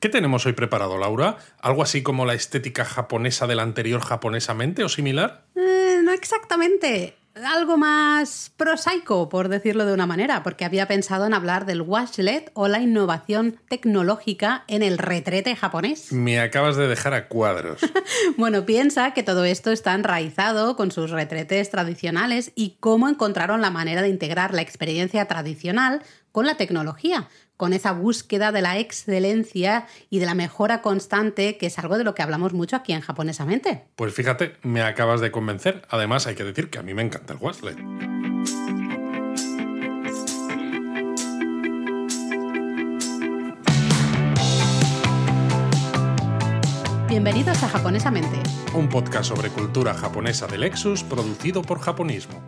[0.00, 1.38] ¿Qué tenemos hoy preparado, Laura?
[1.60, 5.42] ¿Algo así como la estética japonesa del anterior japonesamente o similar?
[5.56, 7.16] Eh, no exactamente.
[7.34, 12.50] Algo más prosaico, por decirlo de una manera, porque había pensado en hablar del washlet
[12.54, 16.12] o la innovación tecnológica en el retrete japonés.
[16.12, 17.80] Me acabas de dejar a cuadros.
[18.36, 23.70] bueno, piensa que todo esto está enraizado con sus retretes tradicionales y cómo encontraron la
[23.70, 26.02] manera de integrar la experiencia tradicional
[26.32, 27.28] con la tecnología,
[27.58, 32.04] con esa búsqueda de la excelencia y de la mejora constante, que es algo de
[32.04, 33.84] lo que hablamos mucho aquí en Japonesamente.
[33.96, 35.82] Pues fíjate, me acabas de convencer.
[35.90, 37.76] Además, hay que decir que a mí me encanta el Waslet.
[47.08, 48.38] Bienvenidos a Japonesamente,
[48.74, 52.40] un podcast sobre cultura japonesa de Lexus producido por Japonismo.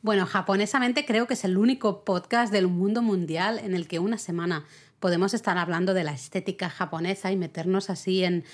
[0.00, 4.16] Bueno, japonesamente creo que es el único podcast del mundo mundial en el que una
[4.16, 4.64] semana
[5.00, 8.44] podemos estar hablando de la estética japonesa y meternos así en,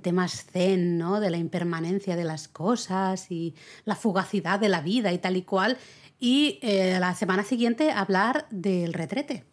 [0.00, 1.20] temas zen, ¿no?
[1.20, 5.42] De la impermanencia de las cosas y la fugacidad de la vida y tal y
[5.42, 5.76] cual.
[6.20, 9.44] Y eh, la semana siguiente hablar del retrete.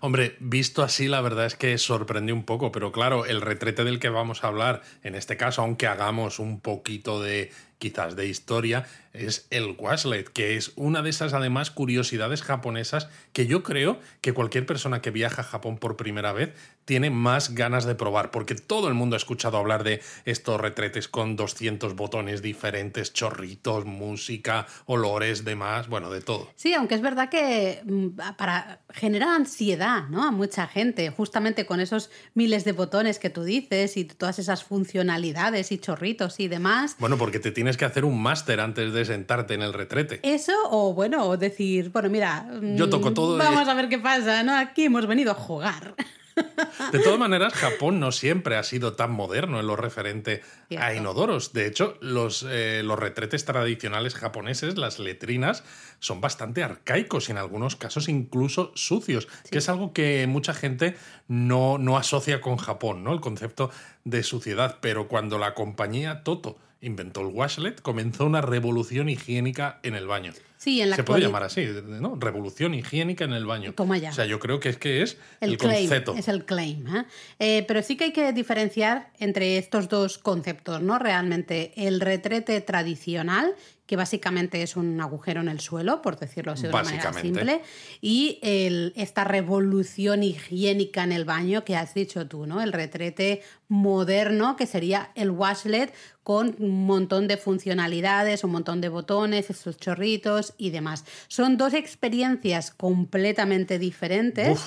[0.00, 3.98] Hombre, visto así, la verdad es que sorprende un poco, pero claro, el retrete del
[3.98, 8.86] que vamos a hablar, en este caso, aunque hagamos un poquito de quizás de historia,
[9.12, 14.32] es el washlet, que es una de esas además curiosidades japonesas que yo creo que
[14.32, 18.54] cualquier persona que viaja a Japón por primera vez tiene más ganas de probar, porque
[18.54, 24.66] todo el mundo ha escuchado hablar de estos retretes con 200 botones diferentes, chorritos, música,
[24.86, 26.50] olores, demás, bueno, de todo.
[26.56, 30.24] Sí, aunque es verdad que mm, para generar ansiedad, ¿no?
[30.24, 34.64] A mucha gente, justamente con esos miles de botones que tú dices y todas esas
[34.64, 36.96] funcionalidades y chorritos y demás.
[36.98, 40.20] Bueno, porque te tienes que hacer un máster antes de sentarte en el retrete.
[40.22, 43.36] Eso, o bueno, decir, bueno, mira, yo toco todo.
[43.36, 44.56] Vamos a ver qué pasa, ¿no?
[44.56, 45.94] Aquí hemos venido a jugar.
[46.92, 50.42] De todas maneras, Japón no siempre ha sido tan moderno en lo referente
[50.78, 51.52] a inodoros.
[51.52, 55.64] De hecho, los, eh, los retretes tradicionales japoneses, las letrinas,
[55.98, 60.96] son bastante arcaicos y en algunos casos incluso sucios, que es algo que mucha gente
[61.26, 63.12] no, no asocia con Japón, ¿no?
[63.12, 63.70] El concepto
[64.04, 64.78] de suciedad.
[64.80, 70.32] Pero cuando la compañía Toto inventó el washlet, comenzó una revolución higiénica en el baño.
[70.58, 72.16] Sí, en la Se puede llamar así, ¿no?
[72.18, 73.72] Revolución higiénica en el baño.
[73.74, 74.10] Toma ya.
[74.10, 76.14] O sea, yo creo que es que es el, concepto.
[76.16, 76.84] Es el claim.
[76.88, 77.04] ¿eh?
[77.38, 77.64] ¿eh?
[77.68, 80.98] pero sí que hay que diferenciar entre estos dos conceptos, ¿no?
[80.98, 83.54] Realmente, el retrete tradicional,
[83.88, 87.62] que básicamente es un agujero en el suelo, por decirlo así de una manera simple,
[88.02, 92.60] y el, esta revolución higiénica en el baño que has dicho tú, ¿no?
[92.60, 98.90] El retrete moderno, que sería el washlet con un montón de funcionalidades, un montón de
[98.90, 101.06] botones, estos chorritos y demás.
[101.28, 104.60] Son dos experiencias completamente diferentes,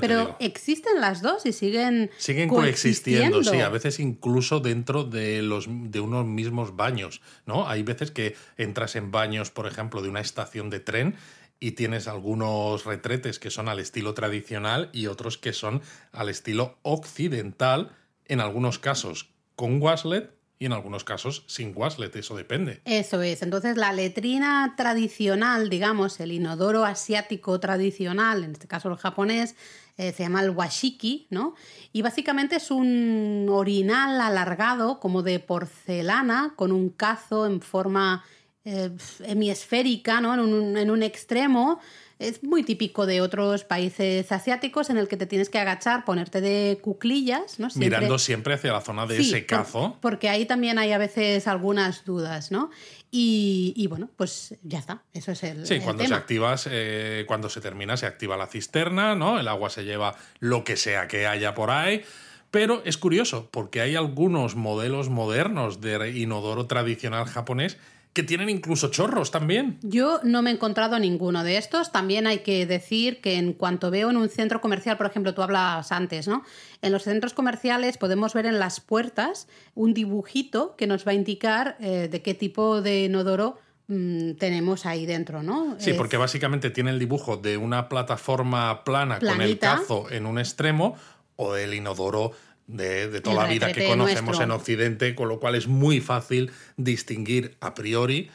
[0.00, 5.66] pero existen las dos y siguen siguen coexistiendo, sí, a veces incluso dentro de los
[5.68, 7.68] de unos mismos baños, ¿no?
[7.68, 11.16] Hay veces que entras en baños, por ejemplo, de una estación de tren
[11.60, 16.76] y tienes algunos retretes que son al estilo tradicional y otros que son al estilo
[16.82, 17.92] occidental,
[18.26, 20.30] en algunos casos con washlet
[20.64, 22.80] y en algunos casos sin washlet, eso depende.
[22.86, 23.42] Eso es.
[23.42, 29.56] Entonces, la letrina tradicional, digamos, el inodoro asiático tradicional, en este caso el japonés,
[29.98, 31.54] eh, se llama el washiki, ¿no?
[31.92, 38.24] Y básicamente es un orinal alargado, como de porcelana, con un cazo en forma
[38.64, 38.90] eh,
[39.24, 40.34] hemisférica, ¿no?
[40.34, 41.80] En un, en un extremo
[42.18, 46.40] es muy típico de otros países asiáticos en el que te tienes que agachar, ponerte
[46.40, 47.68] de cuclillas, ¿no?
[47.74, 49.98] Mirando siempre hacia la zona de ese cazo.
[50.00, 52.70] porque ahí también hay a veces algunas dudas, ¿no?
[53.16, 55.66] Y, bueno, pues ya está, eso es el.
[55.66, 59.38] Sí, cuando se activas, eh, cuando se termina, se activa la cisterna, ¿no?
[59.38, 62.02] El agua se lleva lo que sea que haya por ahí.
[62.50, 67.78] Pero es curioso, porque hay algunos modelos modernos de inodoro tradicional japonés
[68.14, 69.78] que tienen incluso chorros también.
[69.82, 71.90] Yo no me he encontrado ninguno de estos.
[71.90, 75.42] También hay que decir que en cuanto veo en un centro comercial, por ejemplo, tú
[75.42, 76.44] hablas antes, ¿no?
[76.80, 81.14] En los centros comerciales podemos ver en las puertas un dibujito que nos va a
[81.14, 85.74] indicar eh, de qué tipo de inodoro mm, tenemos ahí dentro, ¿no?
[85.80, 90.38] Sí, porque básicamente tiene el dibujo de una plataforma plana con el cazo en un
[90.38, 90.94] extremo
[91.34, 92.30] o del inodoro
[92.66, 97.56] de, toda la vida que conocemos en Occidente, con lo cual es muy fácil distinguir
[97.60, 98.30] a priori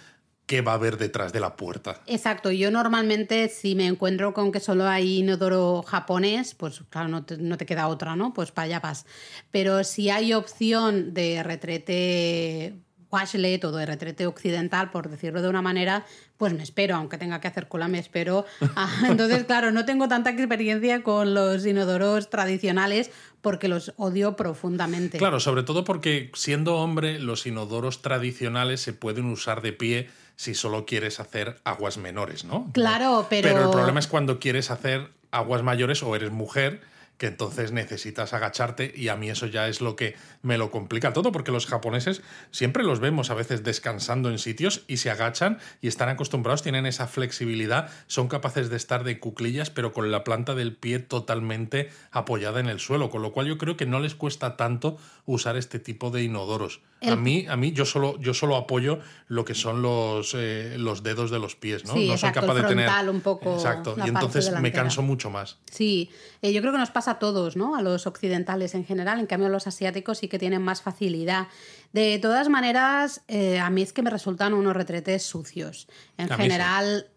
[0.50, 2.02] qué va a haber detrás de la puerta.
[2.08, 7.24] Exacto, yo normalmente si me encuentro con que solo hay inodoro japonés, pues claro, no
[7.24, 8.34] te, queda otra, ¿no?
[8.34, 9.06] Pues para allá vas.
[9.52, 12.74] Pero si hay opción de retrete
[13.12, 16.06] washlet o de retrete occidental, por decirlo de una manera,
[16.38, 18.46] pues me espero, aunque tenga que hacer cola, me espero.
[19.08, 23.12] Entonces, claro, no tengo tanta experiencia con los inodoros tradicionales
[23.42, 25.18] porque los odio profundamente.
[25.18, 30.56] Claro, sobre todo porque siendo hombre, los inodoros tradicionales se pueden usar de pie si
[30.56, 32.70] solo quieres hacer aguas menores, ¿no?
[32.74, 33.50] Claro, pero...
[33.50, 36.82] Pero el problema es cuando quieres hacer aguas mayores o eres mujer
[37.20, 41.14] que entonces necesitas agacharte y a mí eso ya es lo que me lo complica
[41.14, 45.60] todo porque los japoneses siempre los vemos a veces descansando en sitios y se agachan
[45.82, 50.24] y están acostumbrados, tienen esa flexibilidad, son capaces de estar de cuclillas pero con la
[50.24, 54.00] planta del pie totalmente apoyada en el suelo, con lo cual yo creo que no
[54.00, 56.82] les cuesta tanto usar este tipo de inodoros.
[57.02, 61.02] A mí, a mí yo solo, yo solo apoyo lo que son los, eh, los
[61.02, 61.96] dedos de los pies, ¿no?
[61.96, 62.90] no soy capaz de tener.
[63.10, 63.96] Un poco exacto.
[64.06, 65.58] Y entonces me canso mucho más.
[65.72, 66.10] Sí,
[66.42, 67.76] eh, yo creo que nos pasa a todos, ¿no?
[67.76, 69.20] A los occidentales en general.
[69.20, 71.48] En cambio, los asiáticos sí que tienen más facilidad.
[71.92, 75.88] De todas maneras, eh, a mí es que me resultan unos retretes sucios.
[76.18, 77.08] En general.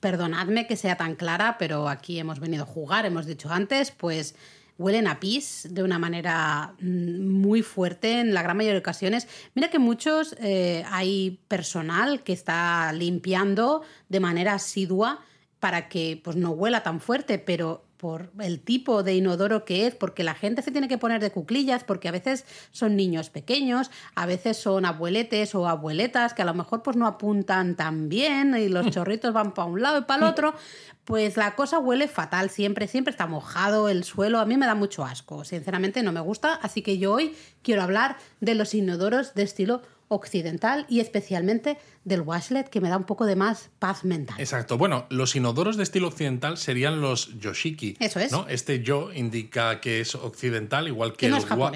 [0.00, 4.34] Perdonadme que sea tan clara, pero aquí hemos venido a jugar, hemos dicho antes, pues
[4.80, 9.28] huelen a pis de una manera mm, muy fuerte en la gran mayoría de ocasiones.
[9.54, 15.20] Mira que muchos eh, hay personal que está limpiando de manera asidua
[15.60, 19.94] para que pues, no huela tan fuerte, pero por el tipo de inodoro que es,
[19.94, 23.90] porque la gente se tiene que poner de cuclillas, porque a veces son niños pequeños,
[24.14, 28.56] a veces son abueletes o abueletas que a lo mejor pues no apuntan tan bien
[28.56, 30.54] y los chorritos van para un lado y para el otro,
[31.04, 34.74] pues la cosa huele fatal siempre, siempre está mojado el suelo, a mí me da
[34.74, 39.34] mucho asco, sinceramente no me gusta, así que yo hoy quiero hablar de los inodoros
[39.34, 44.04] de estilo occidental y especialmente del washlet que me da un poco de más paz
[44.04, 44.36] mental.
[44.40, 44.76] Exacto.
[44.76, 47.96] Bueno, los inodoros de estilo occidental serían los yoshiki.
[48.00, 48.32] Eso es.
[48.32, 48.46] ¿no?
[48.48, 51.72] Este yo indica que es occidental, igual que, el wa,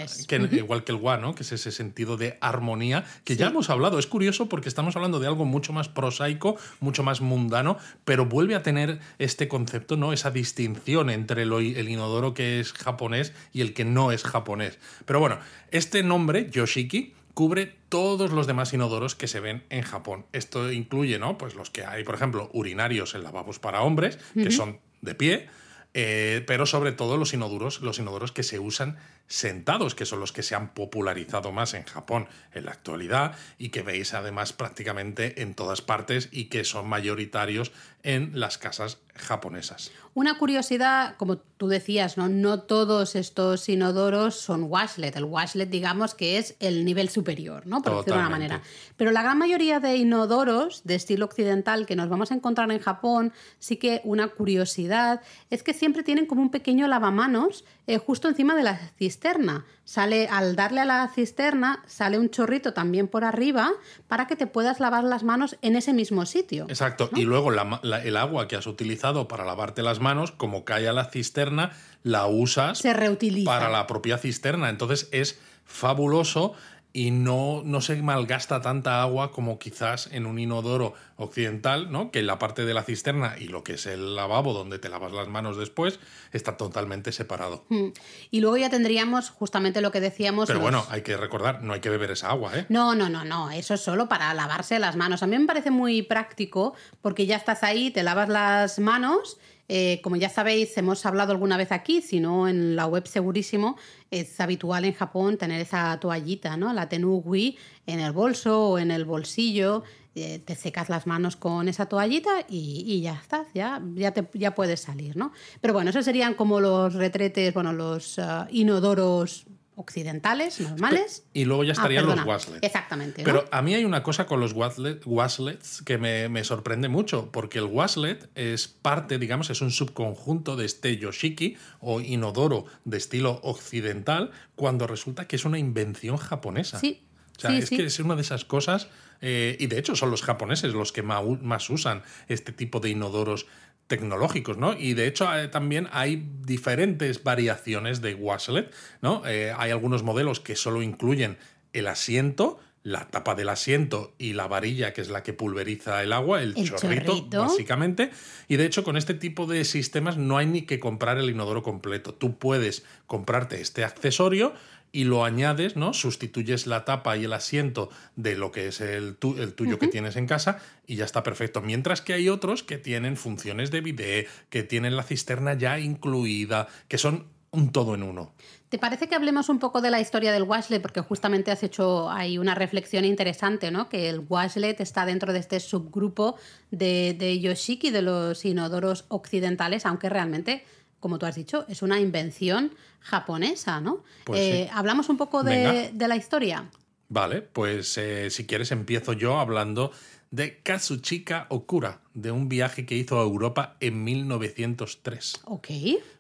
[0.51, 1.37] igual que el wa, ¿no?
[1.37, 4.01] Que es ese sentido de armonía que ya hemos hablado.
[4.01, 8.57] Es curioso porque estamos hablando de algo mucho más prosaico, mucho más mundano, pero vuelve
[8.57, 10.13] a tener este concepto, ¿no?
[10.13, 14.79] Esa distinción entre el inodoro que es japonés y el que no es japonés.
[15.05, 15.39] Pero bueno,
[15.71, 20.25] este nombre, yoshiki, cubre todos los demás inodoros que se ven en Japón.
[20.33, 21.37] Esto incluye, ¿no?
[21.37, 25.49] Pues los que hay, por ejemplo, urinarios en lavabos para hombres, que son de pie,
[25.93, 28.97] eh, pero sobre todo los inodoros, los inodoros que se usan
[29.27, 33.71] sentados, que son los que se han popularizado más en Japón en la actualidad y
[33.71, 37.73] que veis además prácticamente en todas partes y que son mayoritarios
[38.03, 39.91] en las casas japonesas.
[40.13, 42.29] Una curiosidad, como tú decías, ¿no?
[42.29, 45.17] no todos estos inodoros son washlet.
[45.17, 47.81] El washlet, digamos, que es el nivel superior, ¿no?
[47.81, 48.63] por decirlo de una manera.
[48.97, 52.79] Pero la gran mayoría de inodoros de estilo occidental que nos vamos a encontrar en
[52.79, 58.29] Japón, sí que una curiosidad es que siempre tienen como un pequeño lavamanos eh, justo
[58.29, 58.75] encima de la
[59.15, 59.65] cisterna.
[59.85, 63.71] Sale, al darle a la cisterna, sale un chorrito también por arriba
[64.09, 66.65] para que te puedas lavar las manos en ese mismo sitio.
[66.69, 67.11] Exacto.
[67.15, 71.05] Y luego el agua que has utilizado para lavarte las manos, como cae a la
[71.11, 71.73] cisterna,
[72.03, 73.51] la usas Se reutiliza.
[73.51, 74.69] para la propia cisterna.
[74.69, 76.55] Entonces es fabuloso
[76.97, 82.13] y no, no se malgasta tanta agua como quizás en un inodoro occidental, ¿no?
[82.13, 85.11] Que la parte de la cisterna y lo que es el lavabo donde te lavas
[85.11, 85.99] las manos después
[86.33, 87.65] está totalmente separado.
[87.69, 87.89] Mm.
[88.31, 90.47] Y luego ya tendríamos justamente lo que decíamos.
[90.47, 92.67] Pero bueno, hay que recordar, no hay que beber esa agua, ¿eh?
[92.69, 93.51] No, no, no, no.
[93.51, 95.25] Eso es solo para lavarse las manos.
[95.25, 99.39] A mí me parece muy práctico porque ya estás ahí, te lavas las manos
[99.69, 103.77] eh, como ya sabéis, hemos hablado alguna vez aquí, si no en la web segurísimo,
[104.11, 106.73] es habitual en Japón tener esa toallita, ¿no?
[106.73, 109.83] La tenugui en el bolso o en el bolsillo.
[110.17, 114.55] Eh, te secas las manos con esa toallita y, ya estás, ya, ya, te, ya
[114.55, 115.33] puedes salir, ¿no?
[115.61, 121.25] Pero bueno, esos serían como los retretes, bueno, los ah, inodoros occidentales, normales.
[121.33, 122.63] Y luego ya ah, estarían los waslets.
[122.63, 123.23] Exactamente.
[123.25, 127.65] Pero a mí hay una cosa con los waslets que me, sorprende mucho, porque el
[127.65, 134.31] waslet es parte, digamos, es un subconjunto de este yoshiki o inodoro de estilo occidental,
[134.55, 136.79] cuando resulta que es una invención japonesa.
[136.79, 137.03] Sí.
[137.37, 138.89] O sea, es que es una de esas cosas,
[139.21, 143.47] eh, y de hecho son los japoneses los que más usan este tipo de inodoros
[143.87, 144.75] tecnológicos, ¿no?
[144.79, 148.73] Y de hecho eh, también hay diferentes variaciones de Washlet,
[149.03, 149.23] ¿no?
[149.27, 151.37] Eh, hay algunos modelos que solo incluyen
[151.73, 156.13] el asiento, la tapa del asiento y la varilla, que es la que pulveriza el
[156.13, 158.11] agua, el, chorrito, básicamente.
[158.47, 161.63] Y de hecho, con este tipo de sistemas no hay ni que comprar el inodoro
[161.63, 162.15] completo.
[162.15, 164.55] Tú puedes comprarte este accesorio
[164.95, 165.93] y lo añades, ¿no?
[165.93, 170.15] Sustituyes la tapa y el asiento de lo que es el, el tuyo que tienes
[170.15, 171.61] en casa y ya está perfecto.
[171.61, 176.69] Mientras que hay otros que tienen funciones de bidet, que tienen la cisterna ya incluida,
[176.87, 178.35] que son un todo en uno.
[178.69, 180.81] ¿Te parece que hablemos un poco de la historia del washlet?
[180.81, 183.89] Porque justamente has hecho ahí una reflexión interesante, ¿no?
[183.89, 186.37] Que el washlet está dentro de este subgrupo
[186.71, 190.65] de, de Yoshiki, de los inodoros occidentales, aunque realmente,
[191.05, 194.03] como tú has dicho, es una invención japonesa, ¿no?
[194.25, 194.71] Pues Eh, sí.
[194.73, 196.65] ¿Hablamos un poco de, de la historia?
[197.11, 199.93] Vale, pues eh, si quieres empiezo yo hablando
[200.35, 205.43] de Kazuchika Okura, de un viaje que hizo a Europa en 1903.
[205.45, 205.69] Ok.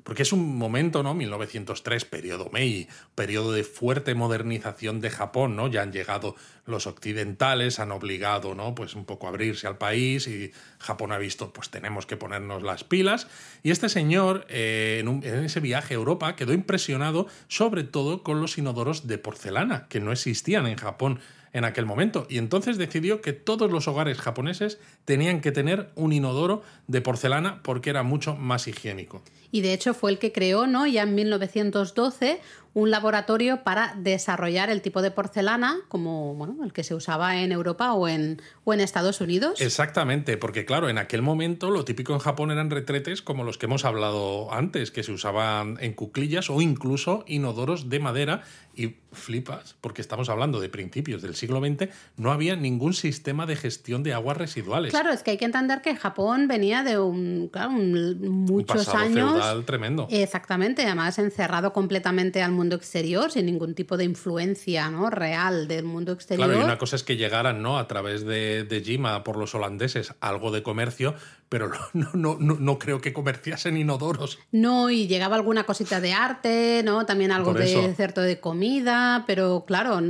[0.05, 1.15] Porque es un momento, ¿no?
[1.15, 5.67] 1903, periodo Meiji, periodo de fuerte modernización de Japón, ¿no?
[5.69, 8.75] Ya han llegado los occidentales, han obligado, ¿no?
[8.77, 12.63] Pues un poco a abrirse al país y Japón ha visto, pues tenemos que ponernos
[12.63, 13.27] las pilas.
[13.65, 18.23] Y este señor, eh, en, un- en ese viaje a Europa, quedó impresionado sobre todo
[18.23, 21.19] con los inodoros de porcelana, que no existían en Japón
[21.55, 22.27] en aquel momento.
[22.29, 27.63] Y entonces decidió que todos los hogares japoneses tenían que tener un inodoro de porcelana
[27.63, 29.23] porque era mucho más higiénico.
[29.55, 30.85] Y de hecho fue el que creó, ¿no?
[30.85, 32.41] Ya en 1912,
[32.75, 37.53] un laboratorio para desarrollar el tipo de porcelana como bueno, el que se usaba en
[37.53, 39.61] Europa o en, o en Estados Unidos.
[39.61, 43.67] Exactamente, porque claro, en aquel momento lo típico en Japón eran retretes como los que
[43.67, 48.43] hemos hablado antes, que se usaban en cuclillas o incluso inodoros de madera
[48.75, 53.55] y flipas, porque estamos hablando de principios del siglo XX, no había ningún sistema de
[53.55, 54.91] gestión de aguas residuales.
[54.91, 58.89] Claro, es que hay que entender que Japón venía de un, claro, un- Un muchos
[58.89, 59.33] años.
[59.65, 60.07] Tremendo.
[60.11, 65.11] Exactamente, además encerrado completamente al mundo exterior, sin ningún tipo de influencia ¿no?
[65.11, 66.49] real del mundo exterior.
[66.49, 67.79] Claro, y una cosa es que llegaran ¿no?
[67.79, 71.15] a través de, de Jima por los holandeses algo de comercio,
[71.49, 74.39] pero no, no, no, no creo que comerciasen inodoros.
[74.53, 77.07] No, y llegaba alguna cosita de arte, ¿no?
[77.07, 80.01] También algo de cierto de comida, pero claro,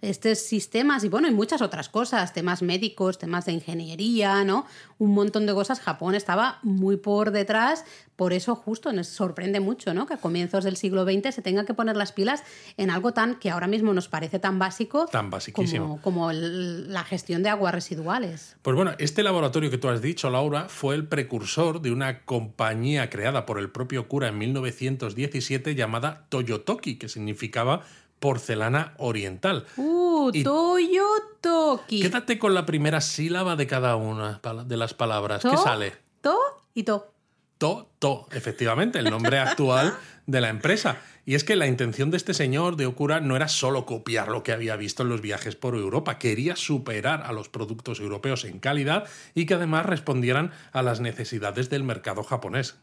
[0.00, 4.64] estos sistemas y bueno, y muchas otras cosas, temas médicos, temas de ingeniería, ¿no?
[4.98, 5.80] Un montón de cosas.
[5.80, 10.06] Japón estaba muy por detrás, por eso justo nos sorprende mucho, ¿no?
[10.06, 12.44] Que a comienzos del siglo XX se tenga que poner las pilas
[12.76, 15.84] en algo tan que ahora mismo nos parece tan básico Tan basiquísimo.
[15.88, 18.56] como, como el- la gestión de aguas residuales.
[18.62, 23.10] Pues bueno, este laboratorio que tú has dicho, Laura, fue el precursor de una compañía
[23.10, 27.82] creada por el propio cura en 1917 llamada Toyotoki, que significaba
[28.20, 29.66] porcelana oriental.
[29.76, 30.30] ¡Uh!
[30.34, 32.02] Y- Toyotoki.
[32.02, 35.42] Quédate con la primera sílaba de cada una de las palabras.
[35.42, 35.94] ¿Qué To, sale?
[36.20, 36.36] To
[36.74, 37.12] y to.
[37.58, 39.96] To, To, efectivamente, el nombre actual
[40.26, 40.98] de la empresa.
[41.24, 44.42] Y es que la intención de este señor de Okura no era solo copiar lo
[44.42, 48.60] que había visto en los viajes por Europa, quería superar a los productos europeos en
[48.60, 52.76] calidad y que además respondieran a las necesidades del mercado japonés.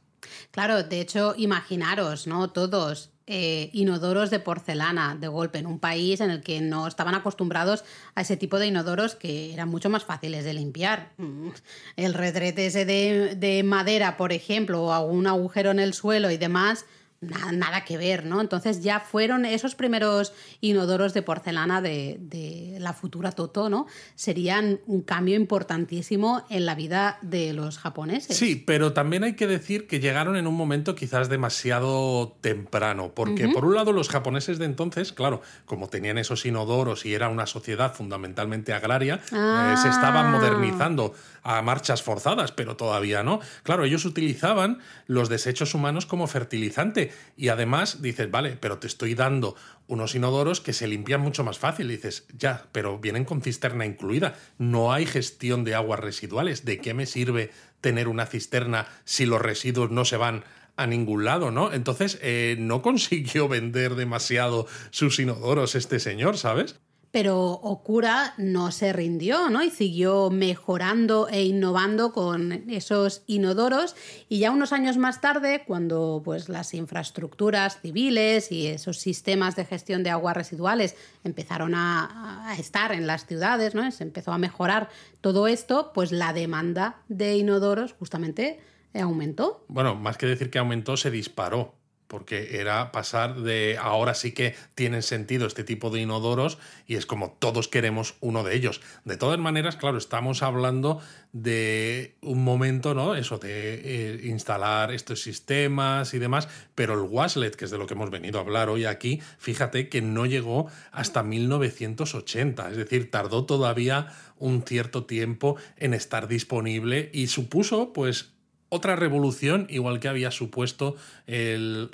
[0.52, 2.52] Claro, de hecho, imaginaros, ¿no?
[2.52, 7.16] Todos eh, inodoros de porcelana de golpe en un país en el que no estaban
[7.16, 11.12] acostumbrados a ese tipo de inodoros que eran mucho más fáciles de limpiar.
[11.18, 11.50] Mm,
[11.96, 16.38] El retrete ese de, de madera, por ejemplo, o algún agujero en el suelo y
[16.38, 16.86] demás.
[17.30, 18.42] Nada, nada que ver, ¿no?
[18.42, 23.88] Entonces ya fueron esos primeros inodoros de porcelana de, de la futura Toto, ¿no?
[24.16, 28.38] Serían un cambio importantísimo en la vida de los japoneses.
[28.38, 33.48] Sí, pero también hay que decir que llegaron en un momento quizás demasiado temprano, porque
[33.50, 37.46] por un lado los japoneses de entonces, claro, como tenían esos inodoros y era una
[37.48, 40.32] sociedad fundamentalmente agraria, eh, se estaban Ah.
[40.32, 41.14] modernizando
[41.44, 43.40] a marchas forzadas, pero todavía no.
[43.64, 49.16] Claro, ellos utilizaban los desechos humanos como fertilizante y además dices, vale, pero te estoy
[49.16, 49.56] dando
[49.88, 51.88] unos inodoros que se limpian mucho más fácil.
[51.88, 54.36] Dices, ya, pero vienen con cisterna incluida.
[54.58, 56.66] No hay gestión de aguas residuales.
[56.66, 60.44] ¿De qué me sirve tener una cisterna si los residuos no se van
[60.78, 61.72] a ningún lado, ¿no?
[61.72, 66.80] Entonces, eh, no consiguió vender demasiado sus inodoros este señor, ¿sabes?
[67.16, 69.64] Pero Okura no se rindió, ¿no?
[69.64, 73.96] Y siguió mejorando e innovando con esos inodoros.
[74.28, 79.64] Y ya unos años más tarde, cuando pues, las infraestructuras civiles y esos sistemas de
[79.64, 83.90] gestión de aguas residuales empezaron a, estar en las ciudades, ¿no?
[83.92, 84.90] Se empezó a mejorar
[85.22, 88.60] todo esto, pues la demanda de inodoros justamente
[88.94, 89.64] aumentó.
[89.70, 91.76] Bueno, más que decir que aumentó, se disparó.
[92.16, 97.06] Porque era pasar de ahora sí que tienen sentido este tipo de inodoros y es
[97.06, 98.80] como todos queremos uno de ellos.
[99.04, 101.02] De todas maneras, claro, estamos hablando
[101.34, 103.16] de un momento, ¿no?
[103.16, 107.86] Eso de eh, instalar estos sistemas y demás, pero el Waslet, que es de lo
[107.86, 113.12] que hemos venido a hablar hoy aquí, fíjate que no llegó hasta 1980, es decir,
[113.12, 114.08] tardó todavía
[114.38, 118.35] un cierto tiempo en estar disponible y supuso, pues,
[118.76, 120.96] otra revolución, igual que había supuesto
[121.28, 121.90] el,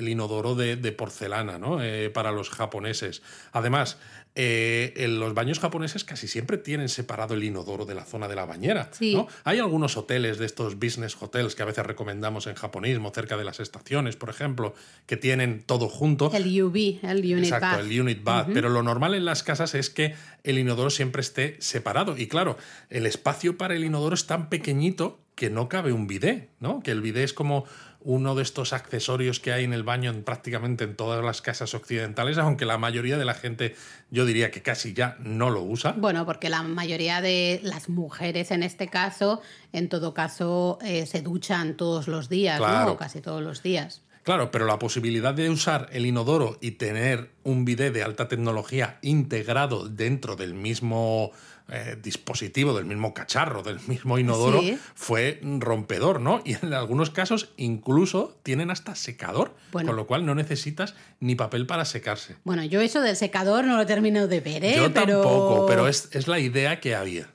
[0.00, 1.82] inodoro de, porcelana ¿no?
[1.82, 3.22] Eh, para los japoneses.
[3.52, 3.98] Además,
[4.40, 8.36] eh, en los baños japoneses casi siempre tienen separado el inodoro de la zona de
[8.36, 8.88] la bañera.
[9.00, 9.26] ¿no?
[9.42, 13.42] Hay algunos hoteles de estos business hotels que a veces recomendamos en japonismo, cerca de
[13.42, 14.74] las estaciones, por ejemplo,
[15.06, 16.30] que tienen todo junto.
[16.32, 18.48] El UV, el unit Exacto, el unit bath.
[18.54, 22.16] Pero lo normal en las casas es que el inodoro siempre esté separado.
[22.16, 22.56] Y claro,
[22.90, 26.80] el espacio para el inodoro es tan pequeñito que no cabe un bidet, ¿no?
[26.80, 27.64] Que el bidet es como
[28.00, 31.74] uno de estos accesorios que hay en el baño en prácticamente en todas las casas
[31.74, 33.76] occidentales, aunque la mayoría de la gente
[34.10, 35.94] yo diría que casi ya no lo usa.
[35.96, 39.40] Bueno, porque la mayoría de las mujeres en este caso,
[39.72, 42.92] en todo caso, eh, se duchan todos los días, ¿no?
[42.92, 44.02] O casi todos los días.
[44.24, 48.98] Claro, pero la posibilidad de usar el inodoro y tener un bidet de alta tecnología
[49.02, 51.30] integrado dentro del mismo
[51.70, 54.62] eh, dispositivo, del mismo cacharro, del mismo inodoro,
[54.94, 56.40] fue rompedor, ¿no?
[56.44, 61.66] Y en algunos casos incluso tienen hasta secador, con lo cual no necesitas ni papel
[61.66, 62.36] para secarse.
[62.44, 64.76] Bueno, yo eso del secador no lo termino de ver, ¿eh?
[64.76, 67.28] Yo tampoco, pero es, es la idea que había.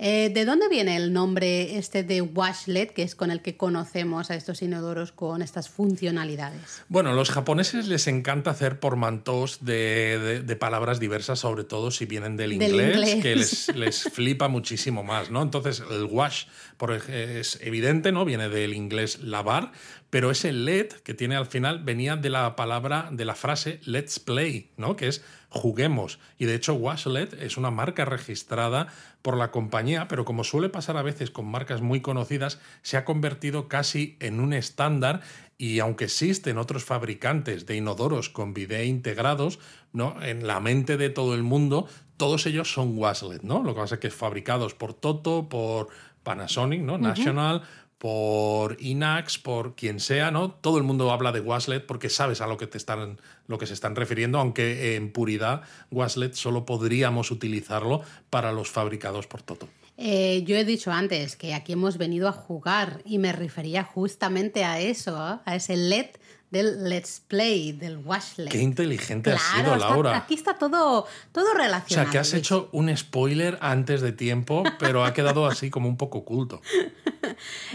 [0.00, 4.30] Eh, ¿De dónde viene el nombre este de washlet, que es con el que conocemos
[4.30, 6.84] a estos inodoros con estas funcionalidades?
[6.88, 12.36] Bueno, los japoneses les encanta hacer portmanteaus de, de, palabras diversas, sobre todo si vienen
[12.36, 15.42] del, inglés, que les, les, flipa muchísimo más, ¿no?
[15.42, 16.44] Entonces, el wash
[16.76, 18.24] por, es evidente, ¿no?
[18.24, 19.72] Viene del inglés lavar,
[20.10, 24.20] pero ese let que tiene al final venía de la palabra, de la frase let's
[24.20, 24.94] play, ¿no?
[24.94, 26.18] Que es juguemos.
[26.38, 28.88] Y de hecho, Washlet es una marca registrada
[29.28, 33.04] por la compañía, pero como suele pasar a veces con marcas muy conocidas, se ha
[33.04, 35.20] convertido casi en un estándar
[35.58, 39.58] y aunque existen otros fabricantes de inodoros con bidet integrados,
[39.92, 40.16] ¿no?
[40.22, 43.62] En la mente de todo el mundo, todos ellos son Washlet, ¿no?
[43.62, 45.88] Lo que pasa es que fabricados por Toto, por
[46.22, 46.96] Panasonic, ¿no?
[46.96, 47.64] National,
[47.98, 50.52] por Inax, por quien sea, ¿no?
[50.52, 53.66] Todo el mundo habla de Waslet porque sabes a lo que te están lo que
[53.66, 59.68] se están refiriendo, aunque en puridad Waslet solo podríamos utilizarlo para los fabricados por Toto.
[59.96, 64.64] Eh, yo he dicho antes que aquí hemos venido a jugar y me refería justamente
[64.64, 66.06] a eso, a ese LED
[66.50, 68.50] del Let's Play, del Washlet.
[68.50, 70.16] Qué inteligente has sido, Laura.
[70.16, 71.86] aquí está todo, todo relacionado.
[71.86, 75.88] O sea, que has hecho un spoiler antes de tiempo, pero ha quedado así como
[75.88, 76.60] un poco oculto.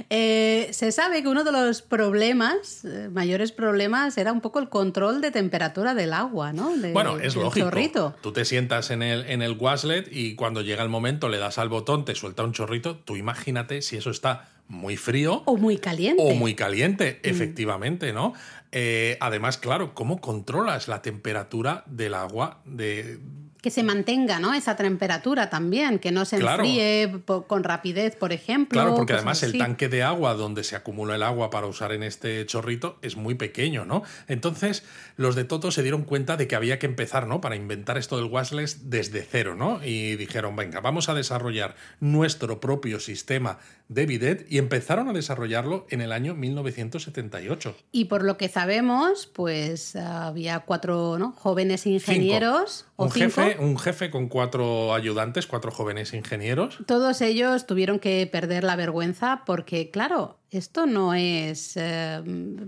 [0.10, 4.68] Eh, se sabe que uno de los problemas, eh, mayores problemas, era un poco el
[4.68, 6.72] control de temperatura del agua, ¿no?
[6.92, 8.15] bueno, es lógico.
[8.22, 11.57] Tú te sientas en el, en el Washlet y cuando llega el momento le das
[11.57, 12.98] al botón, te suelta un chorrito.
[12.98, 15.44] Tú imagínate si eso está muy frío.
[15.46, 16.22] O muy caliente.
[16.24, 17.27] O muy caliente, mm.
[17.27, 18.33] efectivamente, ¿no?
[18.72, 23.20] Eh, además, claro, ¿cómo controlas la temperatura del agua de,
[23.64, 24.54] que se mantenga ¿no?
[24.54, 28.82] esa temperatura también, que no se enfríe con rapidez, por ejemplo.
[28.82, 32.04] Claro, porque además el tanque de agua donde se acumula el agua para usar en
[32.04, 34.04] este chorrito es muy pequeño, ¿no?
[34.28, 34.84] Entonces,
[35.16, 37.40] los de Toto se dieron cuenta de que había que empezar, ¿no?
[37.40, 39.80] Para inventar esto del washless desde cero, ¿no?
[39.82, 45.86] Y dijeron, venga, vamos a desarrollar nuestro propio sistema de bidet y empezaron a desarrollarlo
[45.90, 47.76] en el año 1978.
[47.92, 51.32] Y por lo que sabemos, pues había cuatro ¿no?
[51.32, 52.88] jóvenes ingenieros.
[52.96, 56.79] Un, jefe, un jefe con cuatro ayudantes, cuatro jóvenes ingenieros.
[56.85, 62.22] Todos ellos tuvieron que perder la vergüenza porque, claro, esto no es, eh,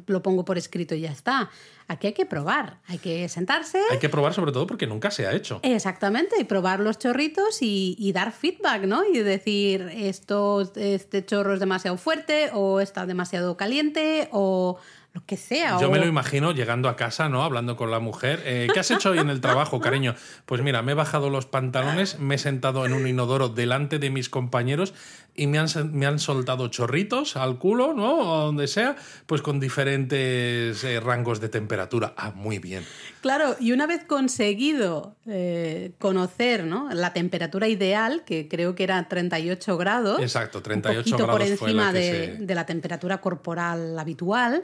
[0.08, 1.50] lo pongo por escrito y ya está.
[1.88, 3.80] Aquí hay que probar, hay que sentarse.
[3.92, 5.60] Hay que probar sobre todo porque nunca se ha hecho.
[5.62, 9.06] Exactamente, y probar los chorritos y, dar feedback, ¿no?
[9.06, 14.78] Y decir, esto, este chorro es demasiado fuerte o está demasiado caliente o
[15.16, 15.80] lo que sea.
[15.80, 17.42] Yo me lo imagino llegando a casa, ¿no?
[17.42, 18.44] Hablando con la mujer.
[18.44, 20.14] Eh, ¿Qué has hecho hoy en el trabajo, cariño?
[20.46, 24.10] Pues mira, me he bajado los pantalones, me he sentado en un inodoro delante de
[24.10, 24.94] mis compañeros
[25.34, 28.20] y me han, me han soltado chorritos al culo, ¿no?
[28.20, 32.14] O donde sea, pues con diferentes eh, rangos de temperatura.
[32.18, 32.84] Ah, muy bien.
[33.22, 36.90] Claro, y una vez conseguido eh, conocer ¿no?
[36.92, 40.20] la temperatura ideal, que creo que era 38 grados.
[40.20, 41.32] Exacto, 38 un grados.
[41.32, 44.62] por encima de, de la temperatura corporal habitual.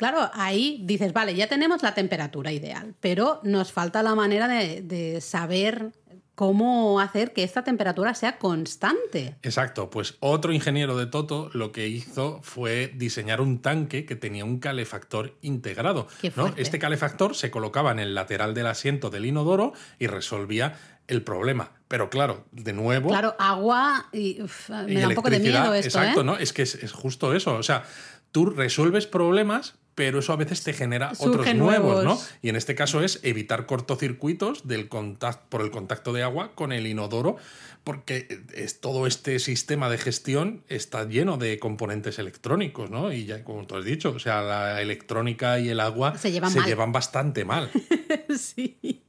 [0.00, 5.20] Claro, ahí dices, vale, ya tenemos la temperatura ideal, pero nos falta la manera de,
[5.20, 5.92] saber
[6.34, 9.36] cómo hacer que esta temperatura sea constante.
[9.42, 14.46] Exacto, pues otro ingeniero de Toto lo que hizo fue diseñar un tanque que tenía
[14.46, 16.08] un calefactor integrado.
[16.56, 21.72] Este calefactor se colocaba en el lateral del asiento del inodoro y resolvía el problema.
[21.88, 23.10] Pero claro, de nuevo.
[23.10, 24.38] Claro, agua y.
[24.86, 25.98] me da un poco de miedo esto.
[25.98, 26.24] Exacto, ¿eh?
[26.24, 26.38] ¿no?
[26.38, 27.56] Es que es, es, justo eso.
[27.56, 27.84] O sea,
[28.32, 32.18] tú resuelves problemas, pero eso a veces te genera otros nuevos, ¿no?
[32.40, 36.72] Y en este caso es evitar cortocircuitos del contacto, por el contacto de agua con
[36.72, 37.36] el inodoro,
[37.84, 43.12] porque es, todo este sistema de gestión está lleno de componentes electrónicos, ¿no?
[43.12, 46.50] Y ya, como tú has dicho, o sea, la electrónica y el agua se llevan,
[46.50, 47.70] se llevan bastante mal.
[48.38, 49.02] sí.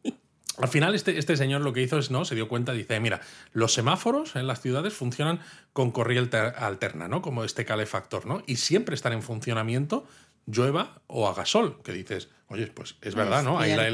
[0.58, 2.26] Al final, este, este, señor lo que hizo es, ¿no?
[2.26, 3.22] Se dio cuenta, dice, mira,
[3.54, 5.40] los semáforos en las ciudades funcionan
[5.72, 7.22] con corriente alterna, ¿no?
[7.22, 8.44] Como este calefactor, ¿no?
[8.46, 10.06] Y siempre están en funcionamiento,
[10.46, 13.60] llueva o haga sol, que dices, Oye, pues es verdad, ¿no?
[13.60, 13.88] Ahí la,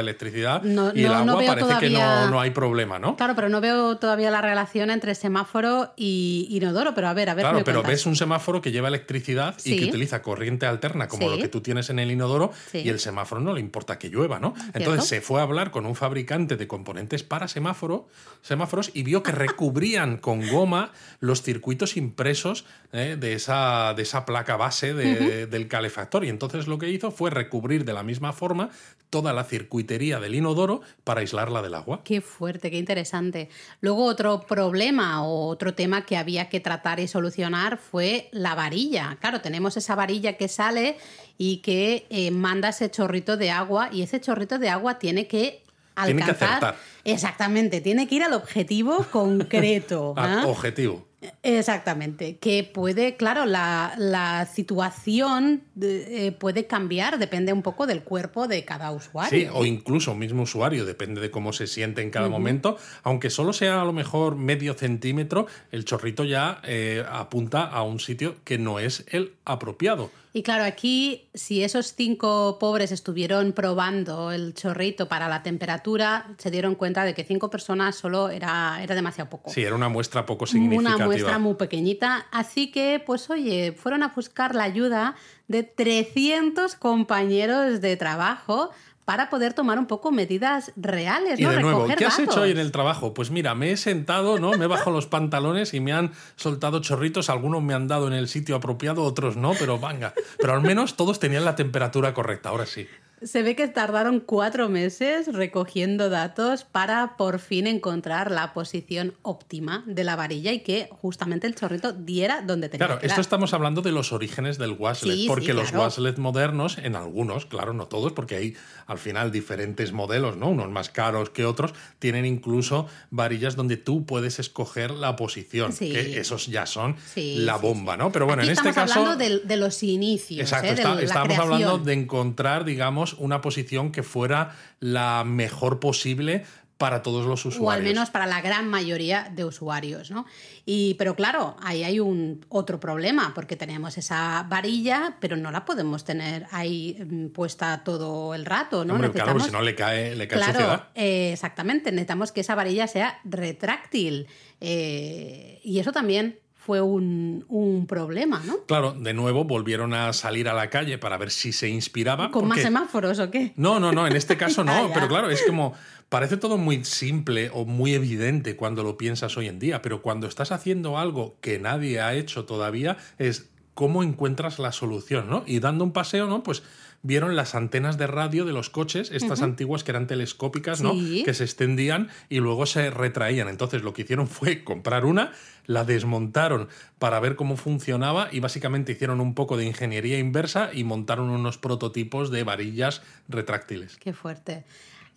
[0.00, 0.62] electricidad
[0.94, 3.16] y el agua parece que no, hay problema, ¿no?
[3.16, 7.34] Claro, pero no veo todavía la relación entre semáforo y inodoro, pero a ver, a
[7.34, 7.44] ver.
[7.44, 11.38] Claro, pero ves un semáforo que lleva electricidad y que utiliza corriente alterna, como lo
[11.38, 14.54] que tú tienes en el inodoro, y el semáforo no le importa que llueva, ¿no?
[14.74, 18.08] Entonces se fue a hablar con un fabricante de componentes para semáforo,
[18.42, 23.16] semáforos y vio que recubrían con goma los circuitos impresos ¿eh?
[23.18, 26.24] de, esa, de esa placa base del calefactor.
[26.24, 28.70] Y entonces lo que hizo fue recubrir de la misma forma
[29.10, 32.02] toda la circuitería del inodoro para aislarla del agua.
[32.04, 33.48] Qué fuerte, qué interesante.
[33.80, 39.18] Luego otro problema o otro tema que había que tratar y solucionar fue la varilla.
[39.20, 40.96] Claro, tenemos esa varilla que sale
[41.36, 45.64] y que eh, manda ese chorrito de agua y ese chorrito de agua tiene que
[45.96, 46.58] alcanzar.
[46.58, 50.14] Tiene que Exactamente, tiene que ir al objetivo concreto.
[50.16, 50.44] ¿ah?
[50.46, 51.09] objetivo.
[51.42, 58.64] Exactamente, que puede, claro, la, situación eh, puede cambiar, depende un poco del cuerpo de
[58.64, 59.38] cada usuario.
[59.38, 63.52] Sí, o incluso mismo usuario, depende de cómo se siente en cada momento, aunque solo
[63.52, 68.56] sea a lo mejor medio centímetro, el chorrito ya eh, apunta a un sitio que
[68.56, 70.10] no es el apropiado.
[70.32, 76.50] Y claro, aquí, si esos cinco pobres estuvieron probando el chorrito para la temperatura, se
[76.50, 79.50] dieron cuenta de que cinco personas solo era, era demasiado poco.
[79.50, 80.96] Sí, era una muestra poco significativa.
[80.96, 82.26] Una muestra muy pequeñita.
[82.30, 85.16] Así que, pues oye, fueron a buscar la ayuda
[85.48, 88.70] de 300 compañeros de trabajo
[89.04, 91.52] para poder tomar un poco medidas reales, ¿no?
[91.52, 93.12] Y de nuevo, ¿qué has hecho hoy en el trabajo?
[93.12, 94.52] Pues mira, me he sentado, ¿no?
[94.52, 98.28] Me bajo los pantalones y me han soltado chorritos, algunos me han dado en el
[98.28, 100.14] sitio apropiado, otros no, pero venga.
[100.38, 102.86] Pero al menos todos tenían la temperatura correcta, ahora sí.
[103.22, 109.84] Se ve que tardaron cuatro meses recogiendo datos para por fin encontrar la posición óptima
[109.86, 113.82] de la varilla y que justamente el chorrito diera donde tenía claro, esto estamos hablando
[113.82, 118.36] de los orígenes del Waslet, porque los Waslet modernos, en algunos, claro, no todos, porque
[118.36, 118.56] hay
[118.86, 120.48] al final diferentes modelos, ¿no?
[120.48, 126.18] Unos más caros que otros, tienen incluso varillas donde tú puedes escoger la posición, que
[126.18, 128.12] esos ya son la bomba, ¿no?
[128.12, 128.80] Pero bueno, en este caso...
[128.80, 130.40] Estamos hablando de, los inicios.
[130.40, 131.04] Exacto, ¿eh?
[131.04, 136.44] estamos hablando de encontrar, digamos, una posición que fuera la mejor posible
[136.80, 137.68] para todos los usuarios.
[137.68, 140.24] O al menos para la gran mayoría de usuarios, ¿no?
[140.64, 145.66] Y, pero claro, ahí hay un otro problema, porque tenemos esa varilla, pero no la
[145.66, 148.98] podemos tener ahí mm, puesta todo el rato, ¿no?
[149.12, 153.20] claro, si no le cae, le cae claro, eh, exactamente, necesitamos que esa varilla sea
[153.24, 154.26] retráctil.
[154.62, 156.38] Eh, y eso también
[156.70, 158.64] fue un, problema, ¿no?
[158.66, 162.30] Claro, de nuevo volvieron a salir a la calle para ver si se inspiraba.
[162.30, 163.52] ¿Con más semáforos o qué?
[163.56, 165.74] No, no, no, en este caso no, ah, pero claro, es como
[166.08, 170.28] parece todo muy simple o muy evidente cuando lo piensas hoy en día, pero cuando
[170.28, 175.42] estás haciendo algo que nadie ha hecho todavía es cómo encuentras la solución, ¿no?
[175.46, 176.44] Y dando un paseo, ¿no?
[176.44, 176.62] Pues
[177.02, 180.92] vieron las antenas de radio de los coches, estas antiguas que eran telescópicas, ¿no?
[180.92, 183.48] Que se extendían y luego se retraían.
[183.48, 185.32] Entonces lo que hicieron fue comprar una,
[185.66, 190.84] la desmontaron para ver cómo funcionaba y básicamente hicieron un poco de ingeniería inversa y
[190.84, 193.96] montaron unos prototipos de varillas retráctiles.
[193.96, 194.64] Qué fuerte.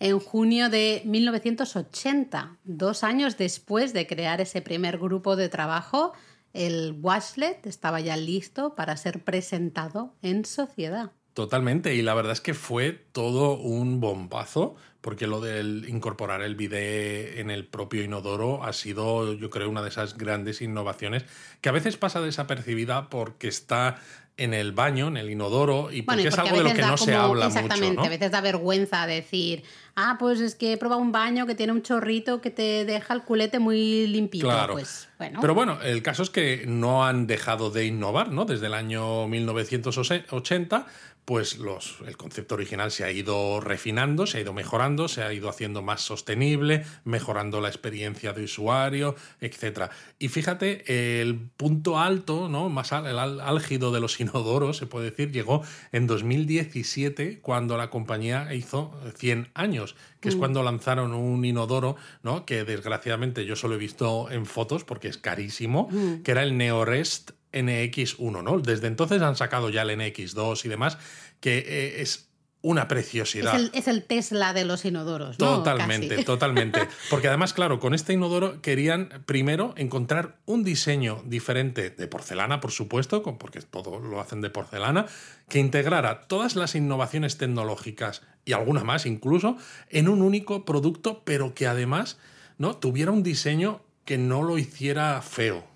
[0.00, 6.12] En junio de 1980, dos años después de crear ese primer grupo de trabajo,
[6.52, 11.12] el Washlet estaba ya listo para ser presentado en sociedad.
[11.34, 16.54] Totalmente, y la verdad es que fue todo un bombazo, porque lo del incorporar el
[16.54, 21.24] bidet en el propio inodoro ha sido, yo creo, una de esas grandes innovaciones
[21.60, 23.96] que a veces pasa desapercibida porque está
[24.36, 27.14] en el baño, en el inodoro, y porque, es algo de lo que no se
[27.14, 28.06] habla exactamente, mucho.
[28.06, 29.62] a veces da vergüenza decir,
[29.94, 33.14] ah, pues es que he probado un baño que tiene un chorrito que te deja
[33.14, 34.46] el culete muy limpito.
[34.46, 34.74] Claro.
[34.74, 35.38] Pues, bueno.
[35.40, 38.44] Pero bueno, el caso es que no han dejado de innovar, ¿no?
[38.44, 40.86] Desde el año 1980
[41.24, 45.32] pues los, el concepto original se ha ido refinando, se ha ido mejorando, se ha
[45.32, 49.90] ido haciendo más sostenible, mejorando la experiencia de usuario, etc.
[50.18, 52.68] Y fíjate, el punto alto, ¿no?
[52.68, 58.52] más el álgido de los inodoros, se puede decir, llegó en 2017, cuando la compañía
[58.54, 60.38] hizo 100 años, que es mm.
[60.38, 62.44] cuando lanzaron un inodoro, ¿no?
[62.44, 66.22] que desgraciadamente yo solo he visto en fotos porque es carísimo, mm.
[66.22, 68.58] que era el Neorest NX1, ¿no?
[68.58, 70.98] Desde entonces han sacado ya el NX2 y demás,
[71.40, 72.28] que eh, es
[72.64, 73.60] una preciosidad.
[73.74, 75.38] Es el, Tesla de los inodoros.
[75.38, 75.56] ¿no?
[75.56, 76.88] Totalmente, totalmente.
[77.10, 82.72] Porque además, claro, con este inodoro querían primero encontrar un diseño diferente de porcelana, por
[82.72, 85.04] supuesto, porque todo lo hacen de porcelana,
[85.50, 89.58] que integrara todas las innovaciones tecnológicas y alguna más incluso
[89.90, 92.16] en un único producto, pero que además
[92.56, 92.76] ¿no?
[92.78, 95.73] tuviera un diseño que no lo hiciera feo.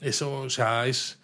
[0.00, 1.18] Eso, o sea, es.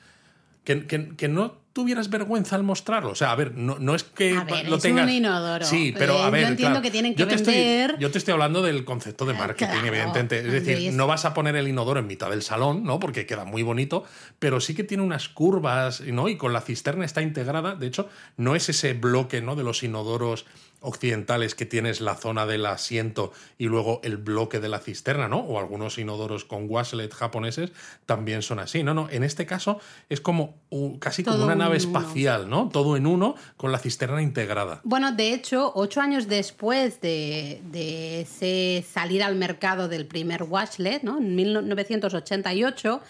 [0.64, 3.10] que, que no tuvieras vergüenza al mostrarlo.
[3.10, 4.32] O sea, a ver, no, no es que
[4.66, 5.04] lo tengas.
[5.04, 5.66] Un inodoro.
[5.66, 6.42] Sí, pero a ver.
[6.42, 9.34] Yo entiendo que tienen que yo te Estoy, yo te estoy hablando del concepto de
[9.34, 10.38] marketing, evidentemente.
[10.38, 13.00] Es decir, no vas a poner el inodoro en mitad del salón, ¿no?
[13.00, 14.04] Porque queda muy bonito,
[14.38, 16.28] pero sí que tiene unas curvas, ¿no?
[16.28, 17.74] Y con la cisterna está integrada.
[17.74, 19.56] De hecho, no es ese bloque, ¿no?
[19.56, 20.46] De los inodoros
[20.84, 25.38] occidentales que tienes la zona del asiento y luego el bloque de la cisterna, ¿no?
[25.38, 27.72] O algunos inodoros con washlet japoneses
[28.06, 28.82] también son así.
[28.82, 30.54] No, no, en este caso es como
[31.00, 32.68] casi como una nave espacial, ¿no?
[32.68, 34.80] Todo en uno con la cisterna integrada.
[34.84, 41.18] Bueno, de hecho, ocho años después de, de salir al mercado del primer washlet, ¿no?
[41.18, 43.00] En 1988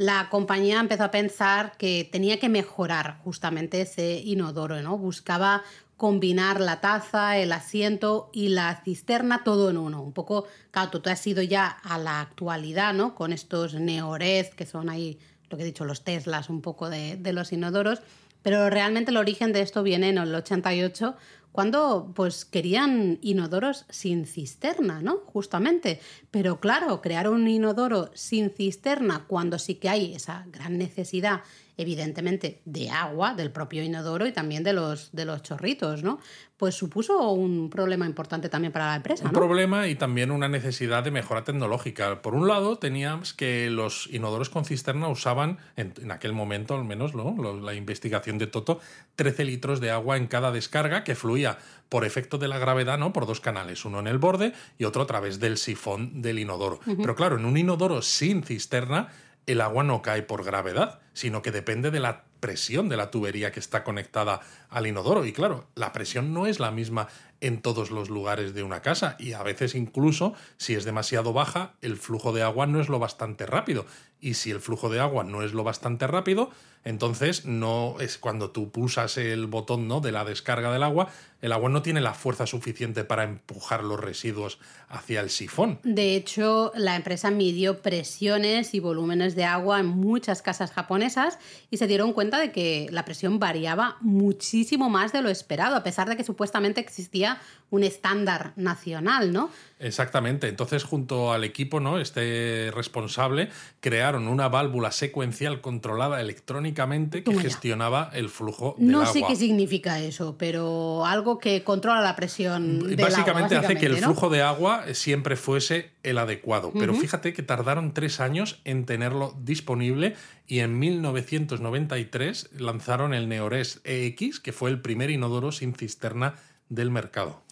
[0.00, 4.96] la compañía empezó a pensar que tenía que mejorar justamente ese inodoro, ¿no?
[4.96, 5.62] Buscaba
[6.00, 10.02] combinar la taza, el asiento y la cisterna todo en uno.
[10.02, 13.14] Un poco, claro, tú has ido ya a la actualidad, ¿no?
[13.14, 15.18] Con estos neores, que son ahí,
[15.50, 18.00] lo que he dicho, los Teslas un poco de, de los inodoros,
[18.40, 21.16] pero realmente el origen de esto viene en el 88
[21.52, 25.18] cuando pues querían inodoros sin cisterna, ¿no?
[25.26, 26.00] Justamente.
[26.30, 31.42] Pero claro, crear un inodoro sin cisterna cuando sí que hay esa gran necesidad
[31.80, 36.20] evidentemente de agua del propio inodoro y también de los, de los chorritos, ¿no?
[36.56, 39.24] Pues supuso un problema importante también para la empresa.
[39.24, 42.20] Un problema y también una necesidad de mejora tecnológica.
[42.20, 47.14] Por un lado, teníamos que los inodoros con cisterna usaban, en, aquel momento al menos,
[47.14, 47.34] ¿no?
[47.62, 48.80] la investigación de Toto,
[49.16, 51.56] 13 litros de agua en cada descarga que fluía
[51.88, 53.12] por efecto de la gravedad, ¿no?
[53.12, 56.80] Por dos canales, uno en el borde y otro a través del sifón del inodoro.
[56.84, 59.08] Pero claro, en un inodoro sin cisterna,
[59.46, 63.52] el agua no cae por gravedad, sino que depende de la presión de la tubería
[63.52, 65.24] que está conectada al inodoro.
[65.24, 67.08] Y claro, la presión no es la misma
[67.40, 71.74] en todos los lugares de una casa y a veces incluso si es demasiado baja,
[71.80, 73.86] el flujo de agua no es lo bastante rápido.
[74.20, 76.50] Y si el flujo de agua no es lo bastante rápido,
[76.84, 80.00] entonces no es cuando tú pulsas el botón ¿no?
[80.00, 81.10] de la descarga del agua,
[81.42, 85.78] el agua no tiene la fuerza suficiente para empujar los residuos hacia el sifón.
[85.84, 91.38] De hecho, la empresa midió presiones y volúmenes de agua en muchas casas japonesas
[91.70, 95.82] y se dieron cuenta de que la presión variaba muchísimo más de lo esperado, a
[95.82, 99.50] pesar de que supuestamente existía un estándar nacional, ¿no?
[99.78, 100.48] Exactamente.
[100.48, 101.98] Entonces, junto al equipo, ¿no?
[101.98, 103.48] Este responsable,
[103.80, 109.06] crearon una válvula secuencial controlada electrónicamente que gestionaba el flujo del no agua.
[109.06, 113.78] No sé qué significa eso, pero algo que controla la presión del básicamente, agua, hace
[113.78, 116.72] que el flujo de agua siempre fuese el adecuado.
[116.78, 120.14] Pero fíjate que tardaron tres años en tenerlo disponible
[120.46, 126.34] y en 1993 lanzaron el Neores EX, que fue el primer inodoro sin cisterna
[126.68, 127.42] del mercado.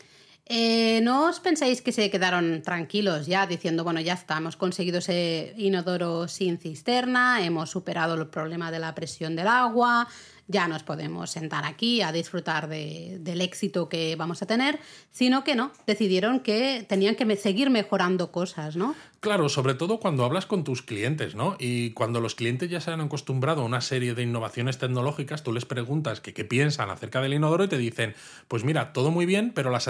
[0.51, 4.99] Eh, no os pensáis que se quedaron tranquilos ya diciendo, bueno, ya está, hemos conseguido
[4.99, 10.09] ese inodoro sin cisterna, hemos superado el problema de la presión del agua,
[10.47, 14.81] ya nos podemos sentar aquí a disfrutar del éxito que vamos a tener,
[15.11, 18.95] sino que no, decidieron que tenían que seguir mejorando cosas, ¿no?
[19.21, 21.57] Claro, sobre todo cuando hablas con tus clientes, ¿no?
[21.59, 25.53] Y cuando los clientes ya se han acostumbrado a una serie de innovaciones tecnológicas, tú
[25.53, 28.15] les preguntas qué piensan acerca del inodoro y te dicen,
[28.47, 29.81] pues mira, todo muy bien, pero la,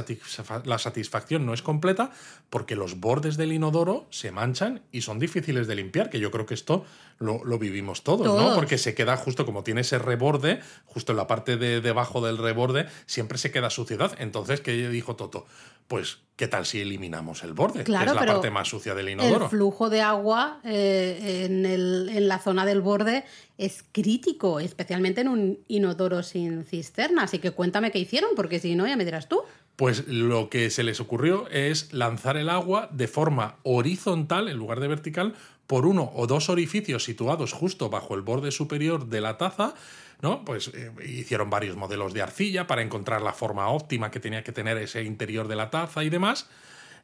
[0.64, 2.11] la satisfacción no es completa
[2.49, 6.47] porque los bordes del inodoro se manchan y son difíciles de limpiar, que yo creo
[6.47, 6.87] que esto
[7.19, 8.55] lo, vivimos todos, ¿no?
[8.55, 12.38] Porque se queda justo como tiene ese reborde, justo en la parte de debajo del
[12.38, 14.14] reborde, siempre se queda suciedad.
[14.19, 15.47] Entonces, ¿qué dijo Toto?
[15.88, 17.83] Pues, ¿qué tal si eliminamos el borde?
[17.83, 19.17] Claro, que es la parte más sucia del inodoro.
[19.20, 23.24] El flujo de agua eh, en, en la zona del borde
[23.57, 27.24] es crítico, especialmente en un inodoro sin cisterna.
[27.24, 29.42] Así que cuéntame qué hicieron, porque si no, ya me dirás tú.
[29.76, 34.81] Pues lo que se les ocurrió es lanzar el agua de forma horizontal en lugar
[34.81, 35.35] de vertical
[35.68, 39.74] por uno o dos orificios situados justo bajo el borde superior de la taza,
[40.20, 40.44] ¿no?
[40.44, 44.50] Pues eh, hicieron varios modelos de arcilla para encontrar la forma óptima que tenía que
[44.50, 46.48] tener ese interior de la taza y demás.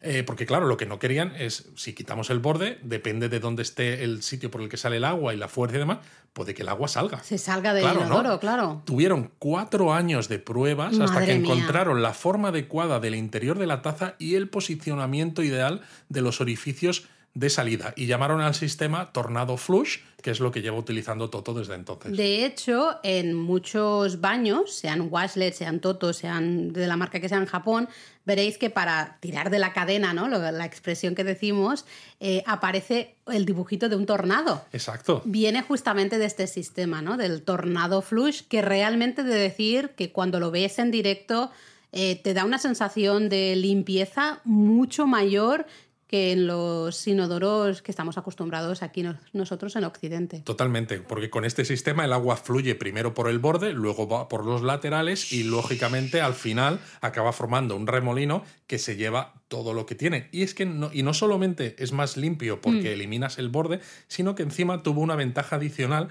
[0.07, 3.63] Eh, porque claro, lo que no querían es, si quitamos el borde, depende de dónde
[3.63, 6.01] esté el sitio por el que sale el agua y la fuerza y demás,
[6.35, 7.23] puede que el agua salga.
[7.23, 8.83] Se salga del claro, claro.
[8.85, 13.81] Tuvieron cuatro años de pruebas hasta que encontraron la forma adecuada del interior de la
[13.81, 19.57] taza y el posicionamiento ideal de los orificios de salida y llamaron al sistema Tornado
[19.57, 22.17] Flush, que es lo que lleva utilizando Toto desde entonces.
[22.17, 27.39] De hecho, en muchos baños, sean Washlet, sean Toto, sean de la marca que sea
[27.39, 27.89] en Japón,
[28.25, 30.29] veréis que para tirar de la cadena, ¿no?
[30.29, 31.85] la expresión que decimos,
[32.21, 34.65] eh, aparece el dibujito de un tornado.
[34.73, 35.23] Exacto.
[35.25, 37.17] Viene justamente de este sistema, ¿no?
[37.17, 41.51] Del tornado flush, que realmente de decir que cuando lo ves en directo
[41.93, 45.67] eh, te da una sensación de limpieza mucho mayor
[46.15, 50.43] que en los inodoros que estamos acostumbrados aquí nosotros en Occidente.
[50.43, 54.45] Totalmente, porque con este sistema el agua fluye primero por el borde, luego va por
[54.45, 59.87] los laterales y lógicamente al final acaba formando un remolino que se lleva todo lo
[59.87, 60.29] que tiene.
[60.31, 62.93] Y es que no, y no solamente es más limpio porque mm.
[62.93, 66.11] eliminas el borde, sino que encima tuvo una ventaja adicional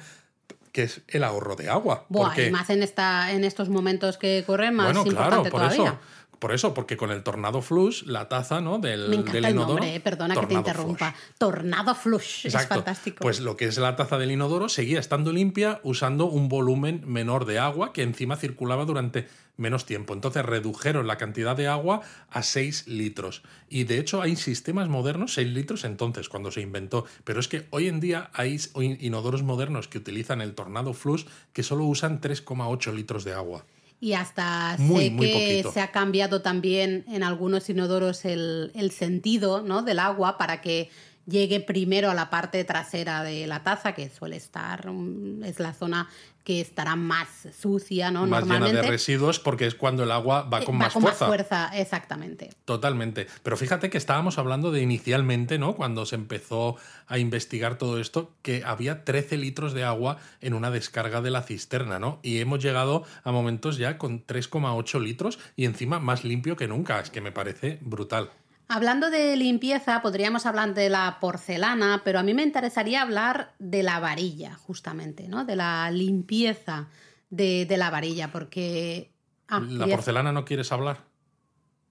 [0.73, 2.07] que es el ahorro de agua.
[2.09, 5.71] Buah, y más en, esta, en estos momentos que corren, más bueno, importante claro, por
[5.71, 5.99] Eso.
[6.43, 8.77] Por eso, porque con el tornado flush, la taza ¿no?
[8.77, 11.15] del, Me encanta el nombre, eh, perdona que te interrumpa.
[11.37, 13.19] Tornado flush, es fantástico.
[13.21, 17.45] Pues lo que es la taza del inodoro seguía estando limpia usando un volumen menor
[17.45, 20.13] de agua que encima circulaba durante menos tiempo.
[20.13, 23.43] Entonces redujeron la cantidad de agua a 6 litros.
[23.69, 27.05] Y de hecho hay sistemas modernos, 6 litros entonces, cuando se inventó.
[27.23, 28.59] Pero es que hoy en día hay
[28.99, 33.63] inodoros modernos que utilizan el Tornado Flush que solo usan 3,8 litros de agua.
[34.03, 39.81] Y hasta sé que se ha cambiado también en algunos inodoros el, el sentido ¿no?
[39.81, 40.89] del agua para que
[41.25, 45.73] llegue primero a la parte trasera de la taza, que suele estar, mm, es la
[45.73, 46.09] zona
[46.43, 48.27] que estará más sucia, ¿no?
[48.27, 51.09] Más llena de residuos porque es cuando el agua va eh, con más fuerza.
[51.09, 52.49] Más fuerza, exactamente.
[52.65, 53.27] Totalmente.
[53.43, 55.75] Pero fíjate que estábamos hablando de inicialmente, ¿no?
[55.75, 56.75] Cuando se empezó
[57.07, 61.43] a investigar todo esto, que había 13 litros de agua en una descarga de la
[61.43, 62.19] cisterna, ¿no?
[62.23, 66.99] Y hemos llegado a momentos ya con 3,8 litros y encima más limpio que nunca.
[66.99, 68.31] Es que me parece brutal.
[68.67, 73.83] Hablando de limpieza, podríamos hablar de la porcelana, pero a mí me interesaría hablar de
[73.83, 75.45] la varilla, justamente, ¿no?
[75.45, 76.87] De la limpieza
[77.29, 79.11] de, la varilla, porque...
[79.47, 81.13] Ah, ¿La porcelana no quieres hablar?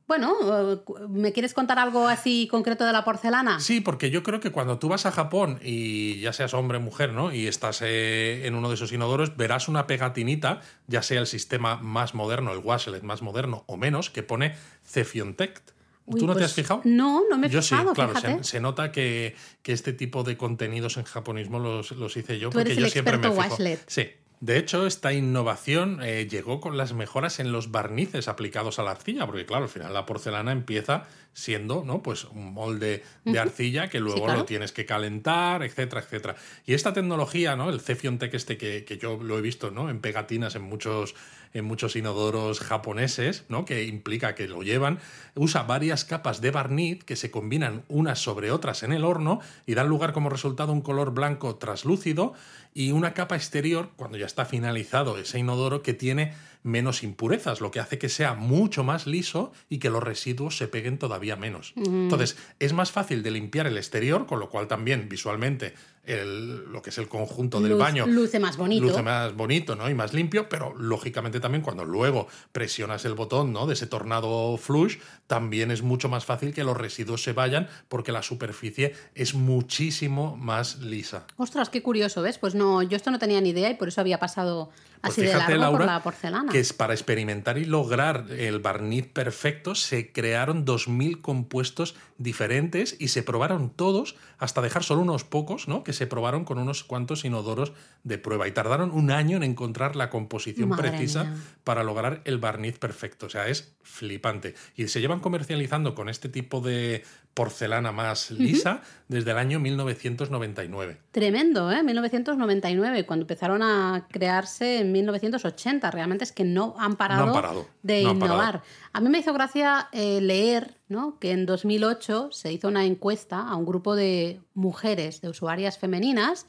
[0.09, 3.61] Bueno, ¿me quieres contar algo así concreto de la porcelana?
[3.61, 6.81] Sí, porque yo creo que cuando tú vas a Japón y ya seas hombre o
[6.81, 7.33] mujer, ¿no?
[7.33, 11.77] Y estás eh, en uno de esos inodoros, verás una pegatinita, ya sea el sistema
[11.77, 14.55] más moderno, el Washlet más moderno o menos, que pone
[14.85, 15.71] Cefiontect.
[16.19, 16.81] ¿Tú no te has pues fijado?
[16.85, 17.91] No, no me he yo fijado.
[17.91, 22.51] Sí, claro, se, nota que, este tipo de contenidos en japonismo los, los hice yo.
[22.51, 23.57] porque yo siempre me fijo.
[23.87, 24.11] Sí.
[24.43, 28.91] De hecho, esta innovación eh, llegó con las mejoras en los barnices aplicados a la
[28.91, 32.03] arcilla, porque claro, al final la porcelana empieza siendo ¿no?
[32.03, 36.37] pues un molde de arcilla que luego lo tienes que calentar, etcétera, etcétera.
[36.67, 37.71] Y esta tecnología, ¿no?
[37.71, 39.89] el Cefion Tech este que, que, yo lo he visto ¿no?
[39.89, 41.15] en pegatinas en muchos,
[41.55, 43.65] en muchos inodoros japoneses, ¿no?
[43.65, 44.99] que implica que lo llevan,
[45.35, 49.75] usa varias capas de barniz que se combinan unas sobre otras en el horno y
[49.75, 52.35] dan lugar como resultado un color blanco traslúcido
[52.75, 57.71] y una capa exterior, cuando ya está finalizado ese inodoro, que tiene menos impurezas, lo
[57.71, 61.73] que hace que sea mucho más liso y que los residuos se peguen todavía menos.
[61.77, 66.91] Entonces, es más fácil de limpiar el exterior, con lo cual también visualmente lo que
[66.91, 68.07] es el conjunto del baño.
[68.07, 68.85] Luce más bonito.
[68.85, 69.89] Luce más bonito, ¿no?
[69.89, 73.67] Y más limpio, pero lógicamente también cuando luego presionas el botón, ¿no?
[73.67, 74.97] De ese tornado flush,
[75.29, 80.37] también es mucho más fácil que los residuos se vayan porque la superficie es muchísimo
[80.37, 81.25] más lisa.
[81.37, 82.39] Ostras, qué curioso, ¿ves?
[82.39, 84.71] Pues no, yo esto no tenía ni idea y por eso había pasado
[85.03, 86.51] pues así de largo por la porcelana.
[86.53, 93.09] Que es para experimentar y lograr el barniz perfecto, se crearon 2.000 compuestos diferentes y
[93.09, 95.83] se probaron todos hasta dejar solo unos pocos, ¿no?
[95.83, 97.73] Que se probaron con unos cuantos inodoros
[98.05, 101.35] de prueba y tardaron un año en encontrar la composición precisa
[101.65, 103.27] para lograr el barniz perfecto.
[103.27, 104.55] O sea, es flipante.
[104.77, 110.99] Y se llevan comercializando con este tipo de porcelana más lisa desde el año 1999.
[111.11, 111.83] Tremendo, ¿eh?
[111.83, 115.91] 1999, cuando empezaron a crearse en 1980.
[115.91, 118.63] Realmente es que no han parado, de innovar.
[118.93, 121.19] A mí me hizo gracia eh, leer ¿no?
[121.19, 126.47] que en 2008 se hizo una encuesta a un grupo de mujeres, de usuarias femeninas,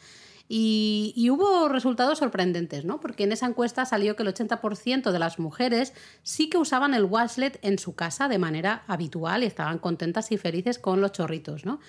[0.49, 2.99] y, hubo resultados sorprendentes, ¿no?
[2.99, 7.05] Porque en esa encuesta salió que el 80% de las mujeres sí que usaban el
[7.05, 11.65] washlet en su casa de manera habitual y estaban contentas y felices con los chorritos,
[11.65, 11.79] ¿no?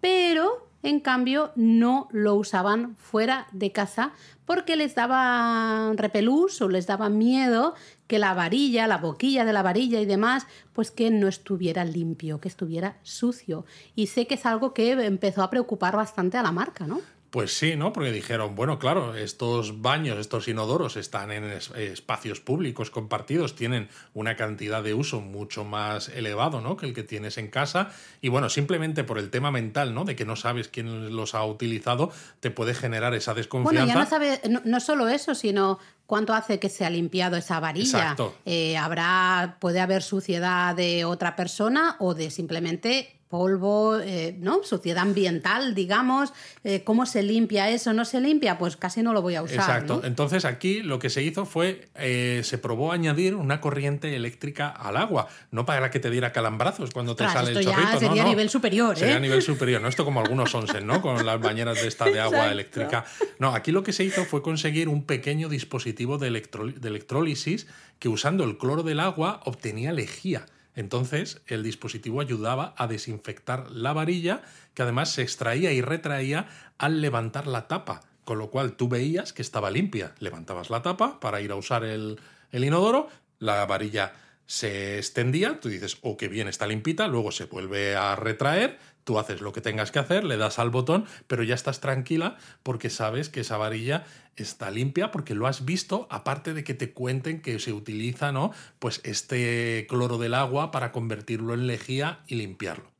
[0.00, 4.12] Pero, en cambio, no lo usaban fuera de casa
[4.44, 7.74] porque les daba repelús o les daba miedo
[8.08, 12.40] que la varilla, la boquilla de la varilla y demás, pues que no estuviera limpio,
[12.40, 13.64] que estuviera sucio.
[13.94, 17.00] Y sé que es algo que empezó a preocupar bastante a la marca, ¿no?
[17.32, 17.94] Pues sí, ¿no?
[17.94, 24.36] Porque dijeron, bueno, claro, estos baños, estos inodoros están en espacios públicos compartidos, tienen una
[24.36, 26.76] cantidad de uso mucho más elevado, ¿no?
[26.76, 27.88] Que el que tienes en casa.
[28.20, 30.04] Y bueno, simplemente por el tema mental, ¿no?
[30.04, 33.82] De que no sabes quién los ha utilizado, te puede generar esa desconfianza.
[33.82, 37.60] Bueno, ya no sabes, no, solo eso, sino cuánto hace que se ha limpiado esa
[37.60, 38.14] varilla.
[38.44, 44.62] Eh, habrá, puede haber suciedad de otra persona o de simplemente polvo, eh, ¿no?
[44.62, 46.34] Suciedad ambiental, digamos.
[46.64, 47.94] Eh, ¿Cómo se limpia eso?
[47.94, 48.58] ¿No se limpia?
[48.58, 49.56] Pues casi no lo voy a usar.
[49.56, 50.02] Exacto.
[50.04, 54.98] Entonces aquí lo que se hizo fue, eh, se probó añadir una corriente eléctrica al
[54.98, 57.92] agua, no para que te diera calambrazos cuando te sale el chorrito.
[57.92, 59.88] Ya sería a nivel superior, Sería a nivel superior, ¿no?
[59.88, 61.00] Esto como algunos onsen, ¿no?
[61.00, 63.06] Con las bañeras de esta de agua eléctrica.
[63.38, 67.66] No, aquí lo que se hizo fue conseguir un pequeño dispositivo de, de electrólisis
[67.98, 70.44] que usando el cloro del agua obtenía lejía.
[70.74, 74.42] Entonces, el dispositivo ayudaba a desinfectar la varilla,
[74.74, 76.48] que además se extraía y retraía
[76.78, 80.14] al levantar la tapa, con lo cual tú veías que estaba limpia.
[80.18, 82.18] Levantabas la tapa para ir a usar el,
[82.52, 83.08] inodoro,
[83.38, 84.14] la varilla
[84.46, 89.18] se extendía, tú dices, oh, qué bien, está limpita, luego se vuelve a retraer, tú
[89.18, 92.90] haces lo que tengas que hacer, le das al botón, pero ya estás tranquila porque
[92.90, 94.04] sabes que esa varilla
[94.36, 98.52] está limpia porque lo has visto, aparte de que te cuenten que se utiliza, ¿no?
[98.78, 102.90] Pues este cloro del agua para convertirlo en lejía y limpiarlo.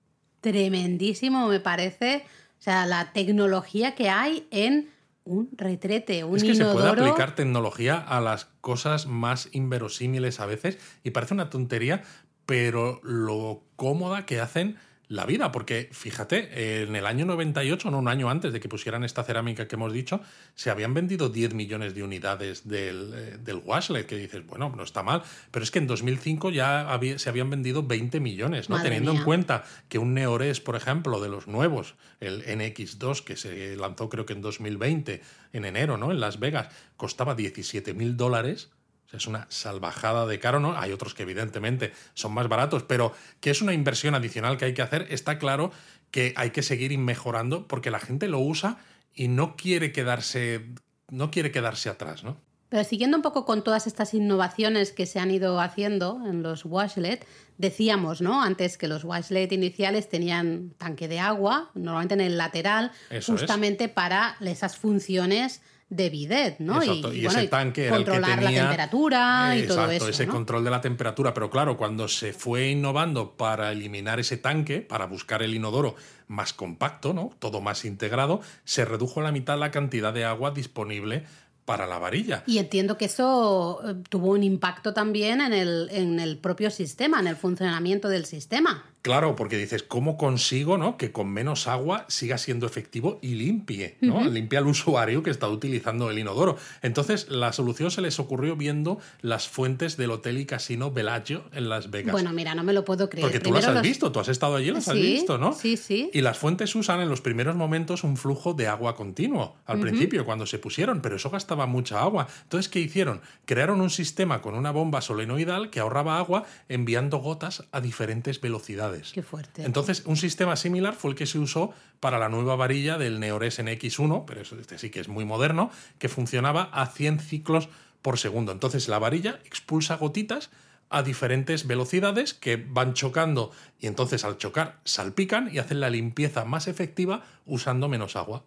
[0.40, 2.24] Tremendísimo, me parece.
[2.58, 4.90] O sea, la tecnología que hay en
[5.24, 10.46] un retrete, un Es que se puede aplicar tecnología a las cosas más inverosímiles a
[10.46, 12.02] veces y parece una tontería,
[12.44, 14.76] pero lo cómoda que hacen
[15.12, 19.04] la vida, porque fíjate, en el año 98, no un año antes de que pusieran
[19.04, 20.22] esta cerámica que hemos dicho,
[20.54, 24.82] se habían vendido 10 millones de unidades del, eh, del washlet, que dices, bueno, no
[24.82, 28.80] está mal, pero es que en 2005 ya había, se habían vendido 20 millones, ¿no?
[28.80, 33.76] Teniendo en cuenta que un Neores, por ejemplo, de los nuevos, el NX2, que se
[33.76, 35.20] lanzó creo que en 2020,
[35.52, 36.10] en enero, ¿no?
[36.10, 38.70] En Las Vegas, costaba 17 mil dólares
[39.12, 40.76] es una salvajada de caro, ¿no?
[40.78, 44.74] Hay otros que evidentemente son más baratos, pero que es una inversión adicional que hay
[44.74, 45.70] que hacer, está claro
[46.10, 48.78] que hay que seguir mejorando porque la gente lo usa
[49.14, 50.66] y no quiere quedarse,
[51.10, 52.36] no quiere quedarse atrás, ¿no?
[52.72, 56.64] Pero siguiendo un poco con todas estas innovaciones que se han ido haciendo en los
[56.64, 57.26] washlet,
[57.58, 58.42] decíamos, ¿no?
[58.42, 62.90] Antes que los washlet iniciales tenían tanque de agua, normalmente en el lateral,
[63.26, 65.60] justamente para esas funciones
[65.92, 66.82] de bidet, ¿no?
[66.82, 70.08] y, ese tanque era controlar el que la temperatura y todo eso.
[70.08, 71.34] ese control de la temperatura.
[71.34, 75.94] Pero claro, cuando se fue innovando para eliminar ese tanque, para buscar el inodoro
[76.28, 77.30] más compacto, ¿no?
[77.38, 81.24] Todo más integrado, se redujo a la mitad la cantidad de agua disponible
[81.66, 82.42] para la varilla.
[82.46, 87.20] Y entiendo que eso eh, tuvo un impacto también en el, en el propio sistema,
[87.20, 88.91] en el funcionamiento del sistema.
[89.02, 90.96] Claro, porque dices, ¿cómo consigo ¿no?
[90.96, 93.96] que con menos agua siga siendo efectivo y limpie?
[94.00, 94.24] ¿no?
[94.24, 96.56] Limpia al usuario que está utilizando el inodoro.
[96.82, 101.68] Entonces, la solución se les ocurrió viendo las fuentes del hotel y casino Bellagio en
[101.68, 102.12] Las Vegas.
[102.12, 103.26] Bueno, mira, no me lo puedo creer.
[103.26, 105.52] Porque tú las has visto, tú has estado allí, las has visto, ¿no?
[105.52, 106.08] Sí, sí.
[106.12, 110.24] Y las fuentes usan en los primeros momentos un flujo de agua continuo, al principio,
[110.24, 112.28] cuando se pusieron, pero eso gastaba mucha agua.
[112.44, 113.20] Entonces, ¿qué hicieron?
[113.46, 118.91] Crearon un sistema con una bomba solenoidal que ahorraba agua enviando gotas a diferentes velocidades.
[119.12, 119.64] Qué fuerte.
[119.64, 123.58] Entonces, un sistema similar fue el que se usó para la nueva varilla del Neores
[123.58, 127.68] NX1, pero este sí que es muy moderno, que funcionaba a 100 ciclos
[128.02, 128.52] por segundo.
[128.52, 130.50] Entonces, la varilla expulsa gotitas
[130.90, 136.44] a diferentes velocidades que van chocando y entonces al chocar salpican y hacen la limpieza
[136.44, 138.44] más efectiva usando menos agua.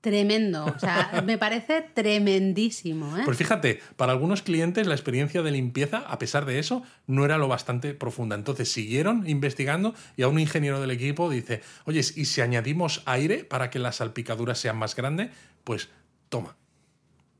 [0.00, 3.18] Tremendo, o sea, me parece tremendísimo.
[3.18, 3.22] ¿eh?
[3.24, 7.36] Pues fíjate, para algunos clientes la experiencia de limpieza, a pesar de eso, no era
[7.36, 8.36] lo bastante profunda.
[8.36, 13.44] Entonces siguieron investigando y a un ingeniero del equipo dice, oye, ¿y si añadimos aire
[13.44, 15.30] para que las salpicaduras sean más grandes?
[15.64, 15.88] Pues
[16.28, 16.56] toma,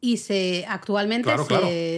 [0.01, 1.31] y se actualmente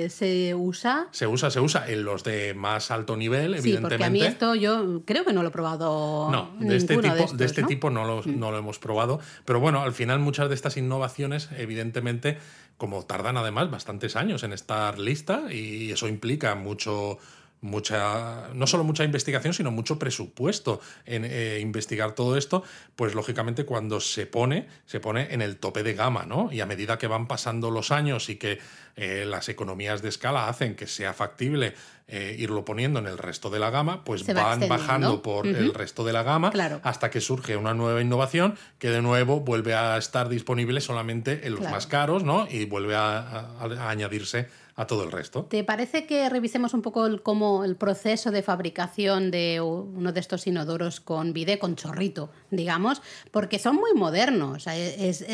[0.08, 1.08] se, usa.
[1.10, 3.76] Se usa, se usa en los de más alto nivel, evidentemente.
[3.76, 6.30] Sí, porque a mí esto yo creo que no lo he probado.
[6.30, 8.38] No, de este tipo, de, este tipo no lo, mm.
[8.38, 9.20] no lo hemos probado.
[9.44, 12.38] Pero bueno, al final muchas de estas innovaciones, evidentemente,
[12.78, 17.18] como tardan además bastantes años en estar lista, y eso implica mucho
[17.60, 22.62] mucha, no solo mucha investigación, sino mucho presupuesto en eh, investigar todo esto,
[22.96, 26.50] pues lógicamente cuando se pone, se pone en el tope de gama, ¿no?
[26.52, 28.58] Y a medida que van pasando los años y que
[28.96, 31.74] eh, las economías de escala hacen que sea factible
[32.12, 36.04] eh, irlo poniendo en el resto de la gama, pues van bajando por el resto
[36.04, 36.50] de la gama
[36.82, 41.54] hasta que surge una nueva innovación que de nuevo vuelve a estar disponible solamente en
[41.54, 42.48] los más caros, ¿no?
[42.50, 43.50] Y vuelve a,
[43.88, 45.44] añadirse a todo el resto.
[45.44, 50.20] ¿Te parece que revisemos un poco el, cómo el proceso de fabricación de uno de
[50.20, 53.02] estos inodoros con bidé, con chorrito, digamos?
[53.30, 54.66] Porque son muy modernos.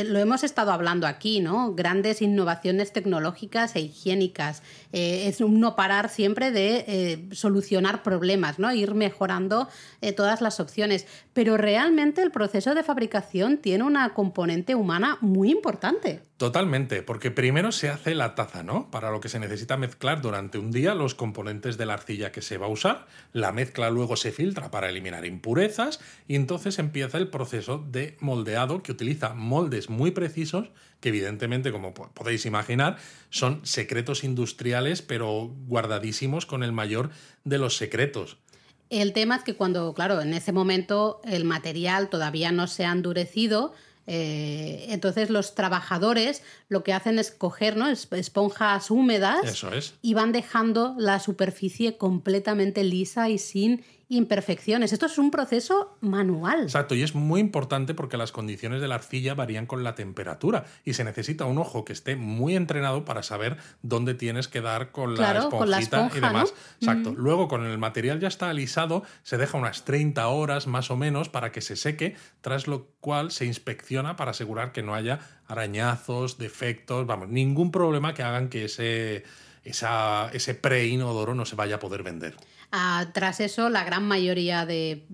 [0.05, 1.75] lo hemos estado hablando aquí, ¿no?
[1.75, 4.63] Grandes innovaciones tecnológicas e higiénicas.
[4.93, 8.73] Eh, es un no parar siempre de eh, solucionar problemas, ¿no?
[8.73, 9.69] Ir mejorando
[10.01, 11.07] eh, todas las opciones.
[11.33, 16.23] Pero realmente el proceso de fabricación tiene una componente humana muy importante.
[16.37, 18.91] Totalmente, porque primero se hace la taza, ¿no?
[18.91, 22.43] Para lo que se necesita mezclar durante un día los componentes de la arcilla que
[22.43, 23.07] se va a usar.
[23.33, 28.83] La mezcla luego se filtra para eliminar impurezas y entonces empieza el proceso de moldeado
[28.83, 30.69] que utiliza moldes muy precisos
[31.01, 32.99] que evidentemente, como podéis imaginar,
[33.31, 37.11] son secretos industriales pero guardadísimos con el mayor
[37.45, 38.37] de los secretos.
[38.89, 42.93] El tema es que cuando, claro, en ese momento el material todavía no se ha
[42.93, 43.73] endurecido,
[44.07, 47.89] eh, entonces los trabajadores lo que hacen es coger ¿no?
[47.89, 49.65] esponjas húmedas
[50.01, 54.93] y van dejando la superficie completamente lisa y sin imperfecciones.
[54.93, 56.63] Esto es un proceso manual.
[56.63, 60.65] Exacto, y es muy importante porque las condiciones de la arcilla varían con la temperatura
[60.85, 64.93] y se necesita un ojo que esté muy entrenado para saber dónde tienes que dar
[64.93, 66.55] con la esponjita y demás.
[66.81, 67.15] Exacto.
[67.17, 71.29] Luego, con el material ya está alisado, se deja unas 30 horas más o menos
[71.29, 76.39] para que se seque, tras lo cual se inspecciona para asegurar que no haya arañazos,
[76.39, 79.25] defectos, vamos, ningún problema que hagan que ese,
[79.65, 82.37] esa, ese pre-inodoro no se vaya a poder vender.
[82.79, 85.07] Ah, tras eso, la gran mayoría de,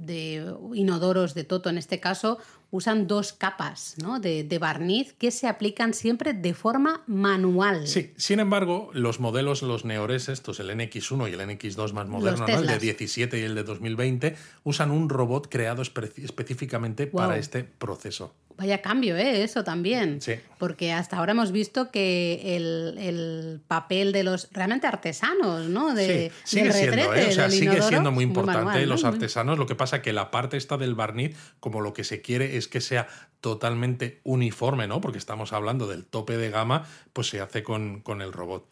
[0.75, 2.39] inodoros de Toto, en este caso,
[2.73, 7.87] usan dos capas de, barniz que se aplican siempre de forma manual.
[7.87, 12.49] Sí, sin embargo, los modelos, los Neores, estos, el NX1 y el NX2 más moderno,
[12.49, 14.35] el de 17 y el de 2020,
[14.65, 18.35] usan un robot creado específicamente para este proceso.
[18.57, 19.43] Vaya cambio, ¿eh?
[19.43, 20.21] Eso también.
[20.21, 20.35] Sí.
[20.59, 25.95] Porque hasta ahora hemos visto que el, papel de los realmente artesanos, ¿no?
[25.95, 27.29] De, sí, sigue siendo, ¿eh?
[27.29, 29.59] o sea, sigue siendo muy importante los artesanos.
[29.59, 32.69] Lo que pasa que la parte esta del barniz, como lo que se quiere es
[32.69, 33.09] que sea
[33.41, 35.01] totalmente uniforme, ¿no?
[35.01, 38.67] Porque estamos hablando del tope de gama, pues se hace con, el robot.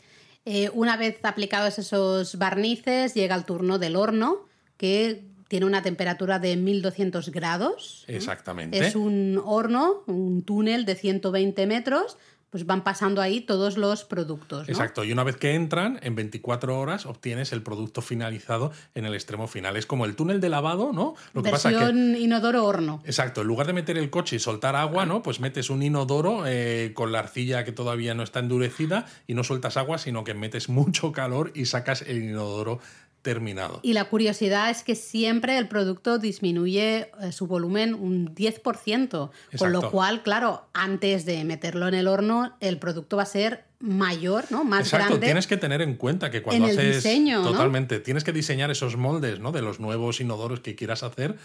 [0.44, 6.38] Eh, una vez aplicados esos barnices, llega el turno del horno, que tiene una temperatura
[6.38, 8.04] de 1200 grados.
[8.06, 8.78] Exactamente.
[8.78, 12.16] Es un horno, un túnel de 120 metros,
[12.50, 14.68] pues van pasando ahí todos los productos.
[14.68, 19.14] Exacto, y una vez que entran, en 24 horas obtienes el producto finalizado en el
[19.14, 19.76] extremo final.
[19.76, 21.16] Es como el túnel de lavado, ¿no?
[21.32, 22.18] Lo que Versión pasa que...
[22.20, 23.02] inodoro horno.
[23.04, 25.20] Exacto, en lugar de meter el coche y soltar agua, ¿no?
[25.20, 29.42] Pues metes un inodoro eh, con la arcilla que todavía no está endurecida y no
[29.42, 32.78] sueltas agua, sino que metes mucho calor y sacas el inodoro
[33.22, 33.80] terminado.
[33.82, 39.72] Y la curiosidad es que siempre el producto disminuye eh, su volumen un 10%, con
[39.72, 44.44] lo cual, claro, antes de meterlo en el horno, el producto va a ser mayor,
[44.50, 44.64] ¿no?
[44.64, 47.02] Más Exacto, tienes que tener en cuenta que cuando haces
[47.42, 49.52] totalmente, tienes que diseñar esos moldes, ¿no?
[49.52, 51.36] De los nuevos inodoros que quieras hacer,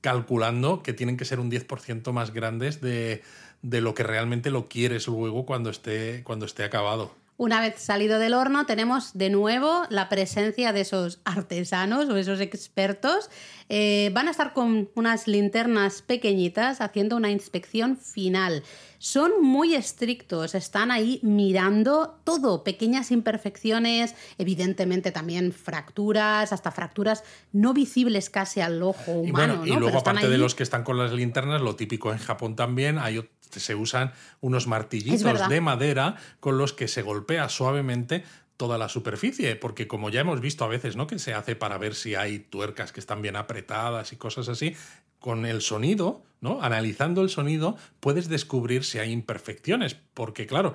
[0.00, 3.22] calculando que tienen que ser un 10% más grandes de,
[3.62, 7.14] de, lo que realmente lo quieres luego cuando esté, cuando esté acabado.
[7.40, 12.38] Una vez salido del horno, tenemos de nuevo la presencia de esos artesanos o esos
[12.38, 13.30] expertos.
[13.72, 18.64] Eh, van a estar con unas linternas pequeñitas haciendo una inspección final.
[18.98, 27.72] Son muy estrictos, están ahí mirando todo, pequeñas imperfecciones, evidentemente también fracturas, hasta fracturas no
[27.72, 29.64] visibles casi al ojo humano.
[29.64, 32.98] Y, luego, aparte de los que están con las linternas, lo típico en Japón también,
[32.98, 33.20] hay
[33.58, 38.24] se usan unos martillitos de madera con los que se golpea suavemente
[38.60, 41.06] toda la superficie, porque como ya hemos visto a veces, ¿no?
[41.06, 44.76] Que se hace para ver si hay tuercas que están bien apretadas y cosas así,
[45.18, 46.60] con el sonido, ¿no?
[46.60, 50.74] Analizando el sonido, puedes descubrir si hay imperfecciones, porque claro,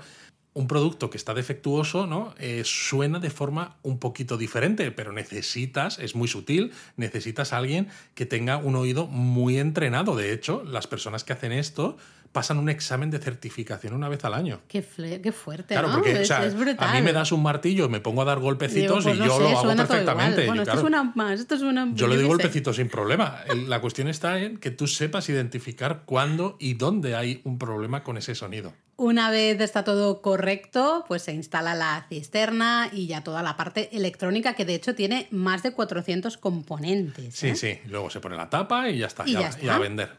[0.55, 2.33] un producto que está defectuoso, ¿no?
[2.39, 7.89] Eh, suena de forma un poquito diferente, pero necesitas, es muy sutil, necesitas a alguien
[8.15, 10.15] que tenga un oído muy entrenado.
[10.15, 11.97] De hecho, las personas que hacen esto
[12.35, 14.59] pasan un examen de certificación una vez al año.
[14.67, 14.85] Qué,
[15.23, 18.39] qué fuerte, claro, porque es, a mí me das un martillo, me pongo a dar
[18.39, 20.45] golpecitos y pues yo lo hago perfectamente.
[20.45, 23.37] Bueno, esto, suena más, esto suena Yo le doy golpecitos sin problema.
[23.69, 28.17] La cuestión está en que tú sepas identificar cuándo y dónde hay un problema con
[28.17, 28.73] ese sonido.
[28.97, 33.89] Una vez está todo correcto, pues se instala la cisterna y ya toda la parte
[33.91, 37.35] electrónica, que de hecho tiene más de 400 componentes.
[37.35, 37.55] Sí, ¿eh?
[37.55, 37.79] sí.
[37.87, 40.11] Luego se pone la tapa y ya está, y ya, a vender.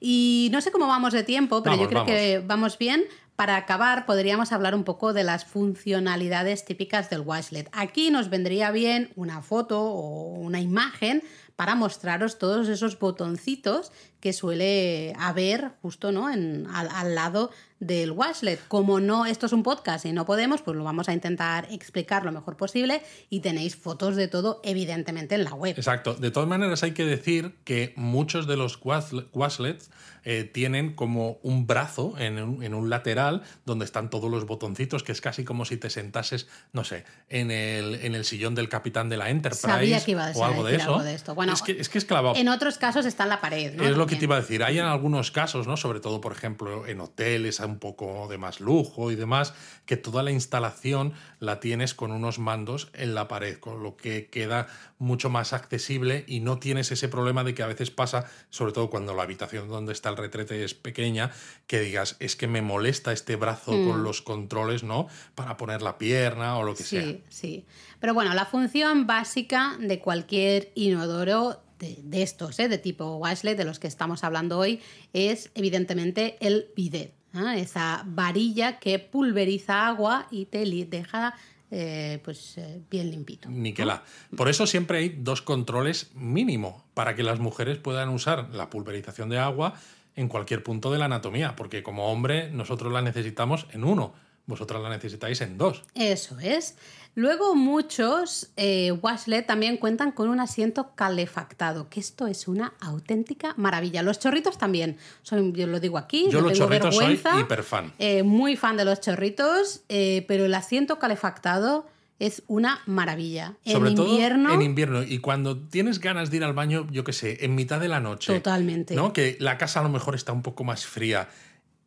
[0.00, 3.04] Y no sé cómo vamos de tiempo, pero yo creo que vamos bien.
[3.36, 7.70] Para acabar, podríamos hablar un poco de las funcionalidades típicas del Washlet.
[7.72, 11.22] Aquí nos vendría bien una foto o una imagen
[11.56, 16.30] para mostraros todos esos botoncitos que suele haber justo ¿no?
[16.30, 18.60] en, al, lado del washlet.
[18.68, 22.24] Como no, esto es un podcast y no podemos, pues lo vamos a intentar explicar
[22.24, 25.74] lo mejor posible y tenéis fotos de todo, evidentemente, en la web.
[25.76, 26.14] Exacto.
[26.14, 29.90] De todas maneras, hay que decir que muchos de los washlets
[30.22, 35.20] eh, tienen como un brazo en un, lateral donde están todos los botoncitos, que es
[35.20, 39.16] casi como si te sentases, no sé, en el, en el sillón del capitán de
[39.16, 40.76] la Enterprise que iba a o algo de
[41.14, 41.34] eso.
[41.34, 42.36] Bueno, es que es, que es clavado.
[42.36, 43.74] En otros casos está en la pared.
[43.74, 43.84] ¿no?
[43.84, 44.62] Es lo que te iba a decir.
[44.62, 45.76] Hay en algunos casos, ¿no?
[45.76, 49.54] sobre todo, por ejemplo, en hoteles, un poco de más lujo y demás,
[49.86, 54.28] que toda la instalación la tienes con unos mandos en la pared, con lo que
[54.28, 54.66] queda
[54.98, 58.90] mucho más accesible y no tienes ese problema de que a veces pasa, sobre todo
[58.90, 61.30] cuando la habitación donde está el retrete es pequeña,
[61.66, 64.04] que digas, es que me molesta este brazo con mm.
[64.04, 65.06] los controles, ¿no?
[65.34, 67.02] Para poner la pierna o lo que sea.
[67.02, 67.66] Sí, sí.
[68.00, 72.68] Pero bueno, la función básica de cualquier inodoro de, estos, ¿eh?
[72.68, 74.80] de tipo washlet, de los que estamos hablando hoy,
[75.12, 77.14] es evidentemente el bidet.
[77.56, 81.34] Esa varilla que pulveriza agua y te deja
[81.70, 83.48] eh, pues eh, bien limpito.
[83.48, 84.02] Niquela.
[84.36, 89.28] Por eso siempre hay dos controles mínimo para que las mujeres puedan usar la pulverización
[89.28, 89.74] de agua
[90.16, 94.14] en cualquier punto de la anatomía, porque como hombre nosotros la necesitamos en uno,
[94.50, 95.82] vosotras la necesitáis en dos.
[95.94, 96.76] Eso es.
[97.16, 103.54] Luego muchos eh, washlet también cuentan con un asiento calefactado, que esto es una auténtica
[103.56, 104.02] maravilla.
[104.02, 107.92] Los chorritos también, soy, yo lo digo aquí, yo los chorritos soy hiper fan.
[107.98, 111.86] Eh, muy fan de los chorritos, eh, pero el asiento calefactado
[112.20, 113.54] es una maravilla.
[113.64, 114.52] Sobre en todo invierno.
[114.52, 115.02] En invierno.
[115.02, 117.98] Y cuando tienes ganas de ir al baño, yo qué sé, en mitad de la
[117.98, 118.34] noche.
[118.34, 118.94] Totalmente.
[118.94, 119.12] ¿no?
[119.12, 121.28] Que la casa a lo mejor está un poco más fría.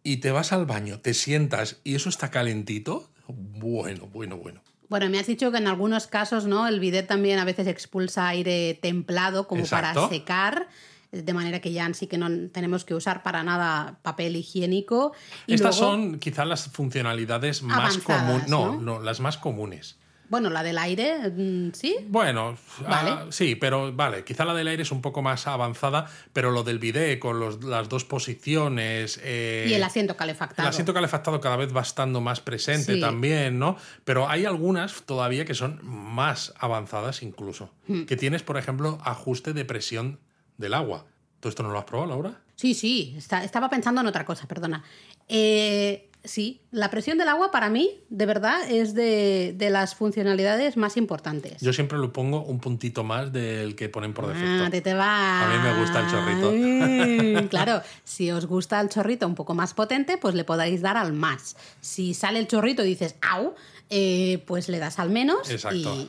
[0.04, 3.10] Y te vas al baño, te sientas y eso está calentito.
[3.28, 4.62] Bueno, bueno, bueno.
[4.90, 6.68] Bueno, me has dicho que en algunos casos, ¿no?
[6.68, 10.68] El bidet también a veces expulsa aire templado como para secar
[11.14, 15.14] de manera que ya sí que no tenemos que usar para nada papel higiénico.
[15.48, 18.48] Estas son quizás las funcionalidades más comunes.
[18.48, 19.98] no, no, las más comunes.
[20.30, 21.96] Bueno, la del aire, mm, ¿sí?
[22.08, 26.52] Bueno, ah, sí, pero vale, quizá la del aire es un poco más avanzada, pero
[26.52, 29.20] lo del bidet con las dos posiciones...
[29.24, 30.68] Eh, y el asiento calefactado.
[30.68, 33.78] El asiento calefactado cada vez va estando más presente también, ¿no?
[34.06, 37.70] Pero hay algunas todavía que son más avanzadas incluso.
[37.88, 38.04] Hmm.
[38.04, 40.20] Que tienes, por ejemplo, ajuste de presión
[40.58, 41.06] del agua.
[41.40, 42.42] ¿Tú esto no lo has probado, Laura?
[42.56, 44.84] Sí, sí, estaba pensando en otra cosa, perdona.
[45.28, 50.98] Eh, sí, la presión del agua para mí, de verdad, es de, las funcionalidades más
[50.98, 51.62] importantes.
[51.62, 54.66] Yo siempre lo pongo un puntito más del que ponen por defecto.
[54.66, 55.44] Ah, te, te va.
[55.44, 57.50] A mí me gusta el chorrito.
[57.50, 61.14] claro, si os gusta el chorrito un poco más potente, pues le podáis dar al
[61.14, 61.56] más.
[61.82, 63.56] Si sale el chorrito y dices, ¡au!
[63.96, 65.48] Eh, pues le das al menos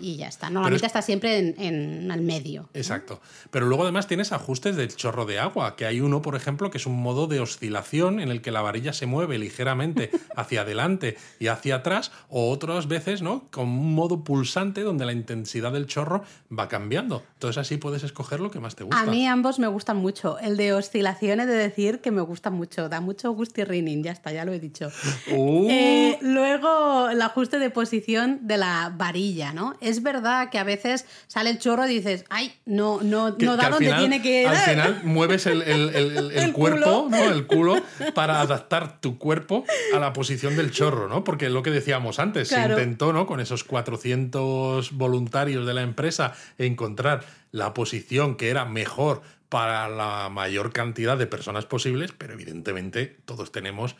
[0.00, 0.48] y, ya está.
[0.48, 2.70] Normalmente está siempre en, el medio.
[2.72, 3.20] Exacto.
[3.50, 6.78] Pero luego además tienes ajustes del chorro de agua, que hay uno, por ejemplo, que
[6.78, 10.03] es un modo de oscilación en el que la varilla se mueve ligeramente
[10.36, 13.48] hacia adelante y hacia atrás, o otras veces, ¿no?
[13.50, 16.24] Con un modo pulsante donde la intensidad del chorro
[16.56, 17.22] va cambiando.
[17.34, 19.00] Entonces así puedes escoger lo que más te gusta.
[19.00, 20.38] A mí ambos me gustan mucho.
[20.38, 22.88] El de oscilación he de decir que me gusta mucho.
[22.88, 24.90] Da mucho gustirrining, ya está, ya lo he dicho.
[25.36, 25.66] Uh.
[25.70, 29.74] Eh, luego el ajuste de posición de la varilla, ¿no?
[29.80, 33.70] Es verdad que a veces sale el chorro y dices, ay, no, no, no da
[33.70, 34.48] donde tiene que ir.
[34.48, 37.16] Al final mueves el, el, cuerpo, ¿no?
[37.16, 37.76] El culo,
[38.14, 39.64] para adaptar tu cuerpo
[39.96, 41.24] a la posición del chorro, ¿no?
[41.24, 43.26] Porque lo que decíamos antes, se intentó, ¿no?
[43.26, 50.28] Con esos 400 voluntarios de la empresa encontrar la posición que era mejor para la
[50.30, 53.94] mayor cantidad de personas posibles, pero evidentemente todos tenemos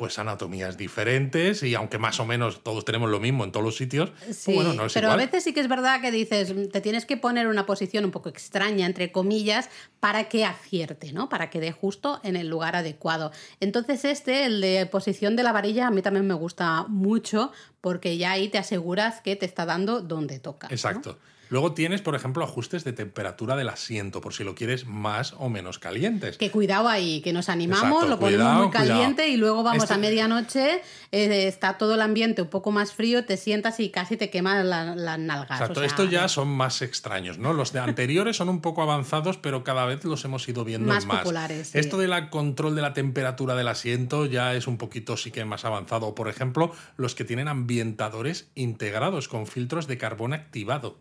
[0.00, 3.76] pues anatomías diferentes y aunque más o menos todos tenemos lo mismo en todos los
[3.76, 6.80] sitios, pues bueno, no es pero a veces sí que es verdad que dices, te
[6.80, 9.68] tienes que poner una posición un poco extraña, entre comillas,
[10.00, 11.28] para que acierte, ¿no?
[11.28, 13.30] Para que dé justo en el lugar adecuado.
[13.60, 18.16] Entonces este, el de posición de la varilla, a mí también me gusta mucho porque
[18.16, 20.68] ya ahí te aseguras que te está dando donde toca.
[20.70, 21.18] Exacto.
[21.50, 25.48] Luego tienes, por ejemplo, ajustes de temperatura del asiento, por si lo quieres más o
[25.48, 26.38] menos calientes.
[26.38, 29.98] Que cuidado ahí, que nos animamos, lo ponemos muy caliente y luego vamos este a
[29.98, 30.80] medianoche,
[31.10, 34.64] eh, está todo el ambiente un poco más frío, te sientas y casi te quemas
[34.64, 35.60] las nalgas.
[35.60, 37.52] Exacto, estos ya son más extraños, ¿no?
[37.52, 41.04] Los de anteriores son un poco avanzados, pero cada vez los hemos ido viendo más.
[41.04, 41.74] Más populares.
[41.74, 45.64] Esto del control de la temperatura del asiento ya es un poquito sí que más
[45.64, 46.14] avanzado.
[46.14, 50.98] Por ejemplo, los que tienen ambientadores integrados con filtros de carbón activado.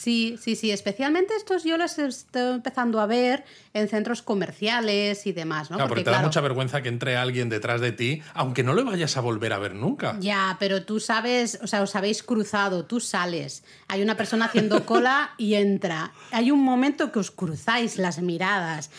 [0.00, 0.70] Sí, sí, sí.
[0.70, 3.44] Especialmente estos yo los estoy empezando a ver
[3.74, 5.76] en centros comerciales y demás, ¿no?
[5.76, 8.82] Claro, porque, te da mucha vergüenza que entre alguien detrás de ti, aunque no lo
[8.86, 10.16] vayas a volver a ver nunca.
[10.18, 14.86] Ya, pero tú sabes, o sea, os habéis cruzado, tú sales, hay una persona haciendo
[14.86, 16.12] cola y entra.
[16.30, 18.90] Hay un momento que os cruzáis las miradas.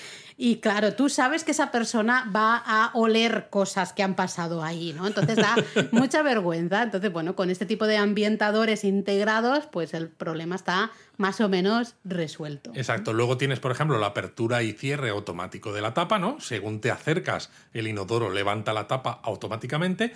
[0.44, 4.92] Y claro, tú sabes que esa persona va a oler cosas que han pasado ahí,
[4.92, 5.06] ¿no?
[5.06, 5.56] Entonces da
[5.92, 6.82] mucha vergüenza.
[6.82, 11.94] Entonces, bueno, con este tipo de ambientadores integrados, pues el problema está más o menos
[12.04, 12.72] resuelto.
[12.74, 13.14] Exacto.
[13.14, 16.40] Luego tienes, por ejemplo, la apertura y cierre automático de la tapa, ¿no?
[16.40, 20.12] Según te acercas, el inodoro levanta la tapa automáticamente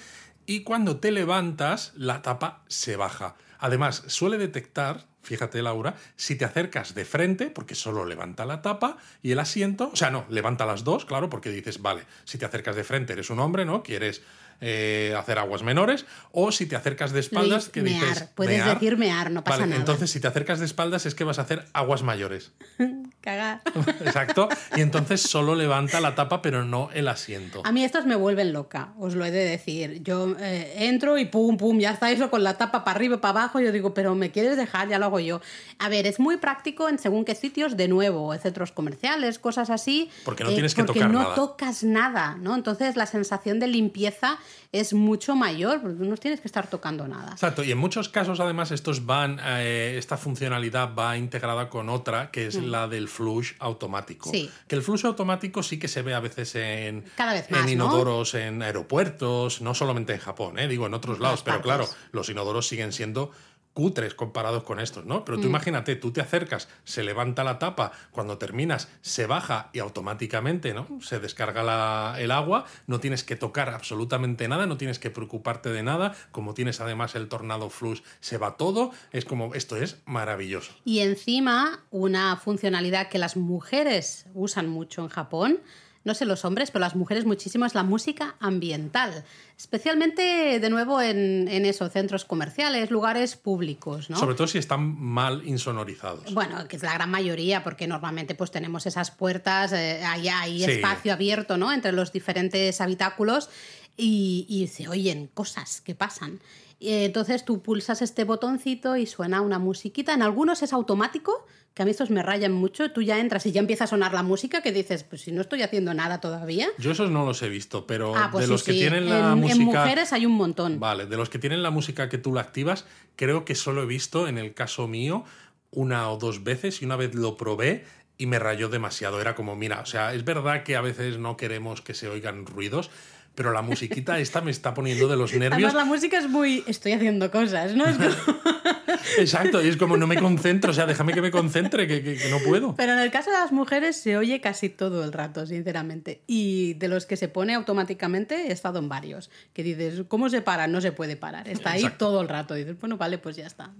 [0.47, 3.35] y cuando te levantas, la tapa se baja.
[3.59, 8.97] Además, suele detectar, fíjate Laura, si te acercas de frente, porque solo levanta la tapa
[9.21, 12.45] y el asiento, o sea, no, levanta las dos, claro, porque dices, vale, si te
[12.45, 13.83] acercas de frente eres un hombre, ¿no?
[13.83, 14.21] Quieres
[14.61, 18.29] eh, hacer aguas menores, o si te acercas de espaldas, que dices.
[18.35, 19.79] Puedes decir mear, no pasa nada.
[19.79, 22.51] Entonces, si te acercas de espaldas, es que vas a hacer aguas mayores.
[23.21, 23.61] Cagar.
[24.05, 24.49] Exacto.
[24.75, 27.61] Y entonces solo levanta la tapa, pero no el asiento.
[27.65, 30.03] A mí estos me vuelven loca, os lo he de decir.
[30.03, 33.19] Yo eh, entro y pum, pum, ya está eso con la tapa para arriba y
[33.19, 33.59] para abajo.
[33.59, 35.41] Yo digo, pero me quieres dejar, ya lo hago yo.
[35.79, 40.09] A ver, es muy práctico en según qué sitios, de nuevo, centros comerciales, cosas así.
[40.23, 41.25] Porque no tienes que eh, tocar nada.
[41.25, 42.55] Porque no tocas nada, ¿no?
[42.55, 44.37] Entonces la sensación de limpieza
[44.71, 47.31] es mucho mayor, porque no tienes que estar tocando nada.
[47.31, 52.31] Exacto, y en muchos casos además estos van, eh, esta funcionalidad va integrada con otra,
[52.31, 52.65] que es mm.
[52.65, 54.31] la del flush automático.
[54.31, 59.61] Que el flush automático sí que se ve a veces en, en inodoros, en aeropuertos,
[59.61, 63.31] no solamente en Japón, eh, digo en otros lados, pero claro, los inodoros siguen siendo
[63.75, 65.25] cutres comparados con estos, ¿no?
[65.25, 65.49] Pero tú mm.
[65.49, 70.87] imagínate, tú te acercas, se levanta la tapa, cuando terminas se baja y automáticamente, ¿no?
[71.01, 75.83] Se descarga el agua, no tienes que tocar absolutamente nada, no tienes que preocuparte de
[75.83, 80.71] nada, como tienes además el tornado flush, se va todo, es como, esto es maravilloso.
[80.85, 85.59] Y encima, una funcionalidad que las mujeres usan mucho en Japón,
[86.05, 89.25] no sé los hombres, pero las mujeres muchísimo, es la música ambiental.
[89.57, 94.09] Especialmente, de nuevo, en, en esos centros comerciales, lugares públicos.
[94.09, 94.17] ¿no?
[94.17, 96.31] Sobre todo si están mal insonorizados.
[96.33, 100.63] Bueno, que es la gran mayoría, porque normalmente pues tenemos esas puertas, eh, allá hay
[100.63, 101.73] espacio abierto ¿no?
[101.73, 103.49] entre los diferentes habitáculos
[103.97, 106.39] y, y se oyen cosas que pasan.
[106.79, 110.13] Entonces tú pulsas este botoncito y suena una musiquita.
[110.13, 112.91] En algunos es automático, que a mí estos me rayan mucho.
[112.91, 115.41] Tú ya entras y ya empieza a sonar la música que dices, pues si no
[115.41, 116.67] estoy haciendo nada todavía.
[116.77, 119.55] Yo esos no los he visto, pero ah, pues de los que tienen la música.
[119.55, 120.79] En mujeres hay un montón.
[120.79, 123.85] Vale, de los que tienen la música que tú la activas, creo que solo he
[123.85, 125.23] visto en el caso mío
[125.71, 127.83] una o dos veces y una vez lo probé
[128.17, 129.19] y me rayó demasiado.
[129.19, 132.45] Era como, mira, o sea, es verdad que a veces no queremos que se oigan
[132.45, 132.89] ruidos,
[133.35, 135.53] pero la musiquita esta me está poniendo de los nervios.
[135.53, 136.63] Además, la música es muy.
[136.67, 137.85] Estoy haciendo cosas, ¿no?
[139.17, 142.39] Exacto, y es como no me concentro, o sea, déjame que me concentre, que, no
[142.39, 142.75] puedo.
[142.75, 146.21] Pero en el caso de las mujeres se oye casi todo el rato, sinceramente.
[146.27, 149.29] Y de los que se pone automáticamente he estado en varios.
[149.53, 150.67] Que dices, ¿cómo se para?
[150.67, 151.47] No se puede parar.
[151.47, 152.53] Está ahí todo el rato.
[152.55, 153.71] dices, bueno, vale, pues ya está.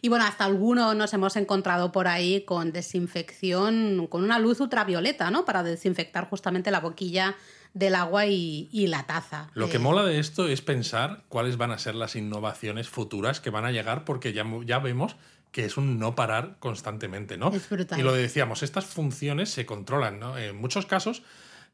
[0.00, 5.30] Y bueno, hasta algunos nos hemos encontrado por ahí con desinfección, con una luz ultravioleta,
[5.30, 5.44] ¿no?
[5.44, 7.36] Para desinfectar justamente la boquilla
[7.74, 9.48] del agua y, la taza.
[9.54, 13.40] Lo que eh, mola de esto es pensar cuáles van a ser las innovaciones futuras
[13.40, 15.16] que van a llegar, porque ya, ya vemos
[15.52, 17.50] que es un no parar constantemente, ¿no?
[17.52, 18.00] Es brutal.
[18.00, 20.38] Y lo decíamos, estas funciones se controlan, ¿no?
[20.38, 21.22] En muchos casos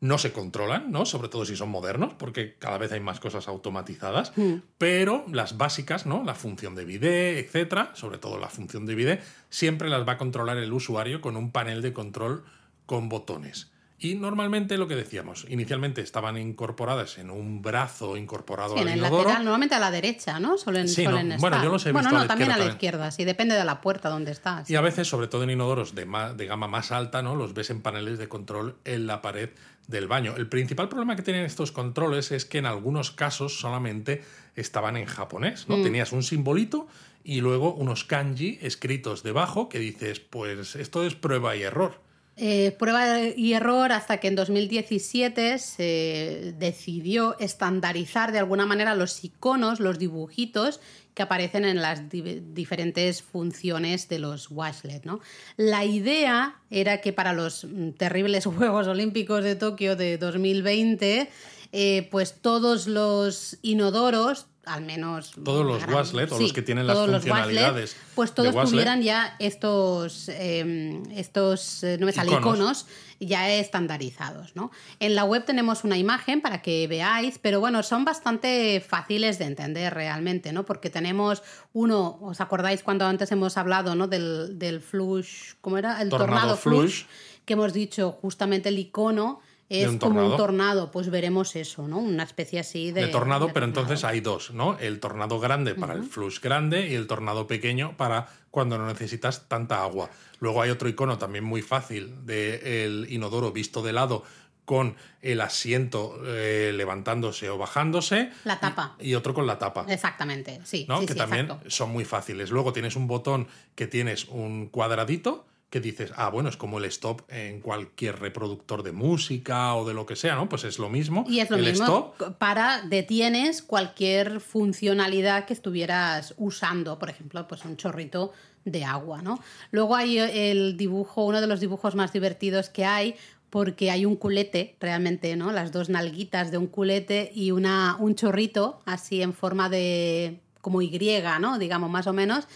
[0.00, 1.06] no se controlan, ¿no?
[1.06, 4.54] Sobre todo si son modernos, porque cada vez hay más cosas automatizadas, hmm.
[4.78, 6.22] pero las básicas, ¿no?
[6.24, 10.18] La función de bidet, etcétera, sobre todo la función de bidet, siempre las va a
[10.18, 12.44] controlar el usuario con un panel de control
[12.86, 13.70] con botones.
[14.00, 18.94] Y normalmente lo que decíamos, inicialmente estaban incorporadas en un brazo incorporado sí, al en
[18.94, 20.56] el lateral, normalmente a la derecha, ¿no?
[20.56, 21.38] Suelen, sí, estar.
[21.40, 23.80] Bueno, yo los he visto Bueno, no, también a la izquierda, sí, depende de la
[23.80, 24.70] puerta donde estás.
[24.70, 27.34] Y a veces, sobre todo en inodoros de, de gama más alta, ¿no?
[27.34, 29.50] Los ves en paneles de control en la pared
[29.88, 30.36] del baño.
[30.36, 34.22] El principal problema que tienen estos controles es que en algunos casos solamente
[34.54, 35.78] estaban en japonés, ¿no?
[35.78, 35.82] Mm.
[35.82, 36.86] Tenías un simbolito
[37.24, 42.00] y luego unos kanji escritos debajo que dices, pues esto es prueba y error.
[42.40, 49.24] Eh, prueba y error hasta que en 2017 se decidió estandarizar de alguna manera los
[49.24, 50.78] iconos, los dibujitos
[51.14, 55.04] que aparecen en las diferentes funciones de los washlet.
[55.04, 55.18] ¿no?
[55.56, 61.28] La idea era que para los mm, terribles Juegos Olímpicos de Tokio de 2020,
[61.72, 66.98] eh, pues todos los inodoros al menos todos los Waslet o los que tienen las
[66.98, 72.86] funcionalidades pues todos tuvieran ya estos em, estos eh, no me sale iconos.
[73.20, 74.70] ya estandarizados ¿no?
[75.00, 79.46] en la web tenemos una imagen para que veáis pero bueno son bastante fáciles de
[79.46, 81.42] entender realmente no porque tenemos
[81.72, 86.56] uno os acordáis cuando antes hemos hablado no del, del flush cómo era el tornado,
[86.56, 87.04] flush,
[87.44, 91.98] que hemos dicho justamente el icono es como un tornado, pues veremos eso, ¿no?
[91.98, 93.02] Una especie así de...
[93.02, 94.78] de tornado, pero entonces hay dos, ¿no?
[94.78, 99.46] El tornado grande para el flush grande y el tornado pequeño para cuando no necesitas
[99.48, 100.10] tanta agua.
[100.40, 104.24] Luego hay otro icono también muy fácil del inodoro visto de lado
[104.64, 108.30] con el asiento eh, levantándose o bajándose.
[108.44, 108.96] La tapa.
[109.00, 109.86] Y, otro con la tapa.
[109.88, 110.86] Exactamente, sí.
[111.06, 112.50] que también son muy fáciles.
[112.50, 116.86] Luego tienes un botón que tienes un cuadradito que dices, ah, bueno, es como el
[116.86, 120.48] stop en cualquier reproductor de música o de lo que sea, ¿no?
[120.48, 121.24] Pues es lo mismo.
[121.28, 127.76] Y es lo mismo para detienes cualquier funcionalidad que estuvieras usando, por ejemplo, pues un
[127.76, 128.32] chorrito
[128.64, 129.40] de agua, ¿no?
[129.70, 133.16] Luego hay el dibujo, uno de los dibujos más divertidos que hay,
[133.50, 135.52] porque hay un culete, realmente, ¿no?
[135.52, 140.82] Las dos nalguitas de un culete y una, un chorrito, así en forma de como
[140.82, 141.58] Y, ¿no?
[141.58, 142.46] Digamos, más o menos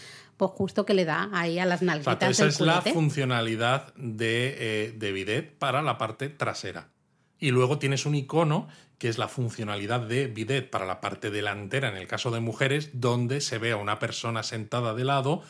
[0.43, 2.29] pues justo que le da ahí a las nalguitas.
[2.29, 6.89] esa es la funcionalidad de, eh, de bidet para la parte trasera.
[7.39, 8.67] Y luego tienes un icono
[8.97, 12.89] que es la funcionalidad de bidet para la parte delantera, en el caso de mujeres,
[12.93, 15.43] donde se ve a una persona sentada de lado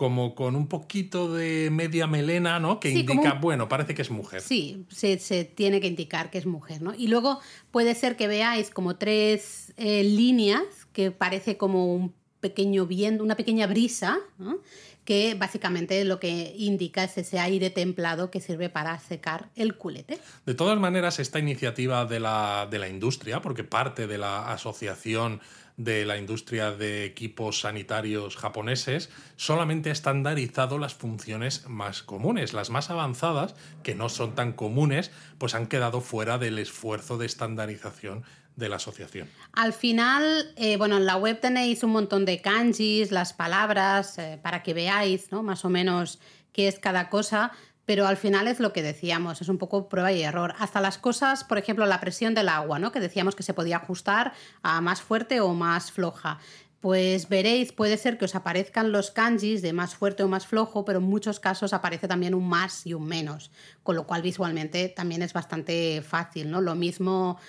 [0.00, 2.80] como con un poquito de media melena, ¿no?
[2.80, 4.40] Que indica, bueno, parece que es mujer.
[4.40, 6.94] Sí, se, tiene que indicar que es mujer, ¿no?
[6.96, 7.38] Y luego
[7.70, 10.62] puede ser que veáis como tres eh, líneas
[10.94, 14.18] que parece como un pequeño viento, una pequeña brisa,
[15.04, 20.18] que básicamente lo que indica es ese aire templado que sirve para secar el culete.
[20.46, 25.40] De todas maneras, esta iniciativa de la, de la industria, porque parte de la asociación
[25.76, 32.52] de la industria de equipos sanitarios japoneses solamente ha estandarizado las funciones más comunes.
[32.52, 37.24] Las más avanzadas, que no son tan comunes, pues han quedado fuera del esfuerzo de
[37.24, 38.24] estandarización
[38.56, 39.28] de la asociación.
[39.52, 44.38] Al final, eh, bueno, en la web tenéis un montón de kanjis, las palabras, eh,
[44.42, 45.42] para que veáis, ¿no?
[45.42, 46.18] Más o menos
[46.52, 47.52] qué es cada cosa,
[47.86, 50.54] pero al final es lo que decíamos, es un poco prueba y error.
[50.58, 52.92] Hasta las cosas, por ejemplo, la presión del agua, ¿no?
[52.92, 54.32] Que decíamos que se podía ajustar
[54.62, 56.38] a más fuerte o más floja.
[56.80, 60.84] Pues veréis, puede ser que os aparezcan los kanjis de más fuerte o más flojo,
[60.84, 63.50] pero en muchos casos aparece también un más y un menos,
[63.90, 66.60] con lo cual visualmente también es bastante fácil, ¿no?
[66.60, 67.40] Lo mismo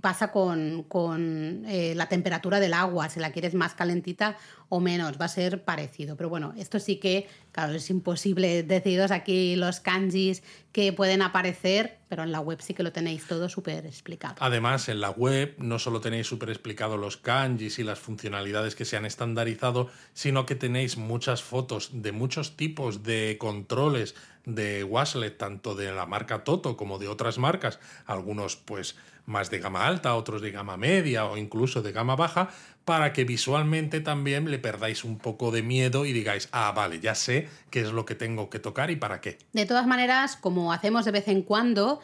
[0.00, 4.38] pasa con, eh, la temperatura del agua, si la quieres más calentita
[4.70, 6.16] o menos, va a ser parecido.
[6.16, 10.42] Pero bueno, esto sí que, claro, es imposible deciros aquí los kanjis
[10.72, 14.36] que pueden aparecer, pero en la web sí que lo tenéis todo súper explicado.
[14.40, 18.86] Además, en la web no solo tenéis súper explicado los kanjis y las funcionalidades que
[18.86, 24.14] se han estandarizado, sino que tenéis muchas fotos de muchos tipos de controles
[24.48, 28.96] de Waslet, tanto de la marca Toto como de otras marcas, algunos pues
[29.26, 32.48] más de gama alta, otros de gama media o incluso de gama baja,
[32.84, 37.14] para que visualmente también le perdáis un poco de miedo y digáis, ah, vale, ya
[37.14, 39.38] sé qué es lo que tengo que tocar y para qué.
[39.52, 42.00] De todas maneras, como hacemos de vez en cuando,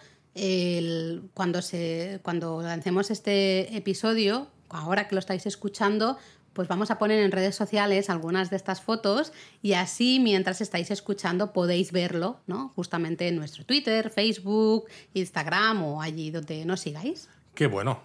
[1.33, 6.19] cuando, se, cuando lancemos este episodio, ahora que lo estáis escuchando,
[6.55, 10.91] pues vamos a poner en redes sociales algunas de estas fotos y así mientras estáis
[10.91, 12.71] escuchando podéis verlo, ¿no?
[12.77, 17.29] Justamente en nuestro Twitter, Facebook, Instagram o allí donde nos sigáis.
[17.55, 18.01] Qué bueno.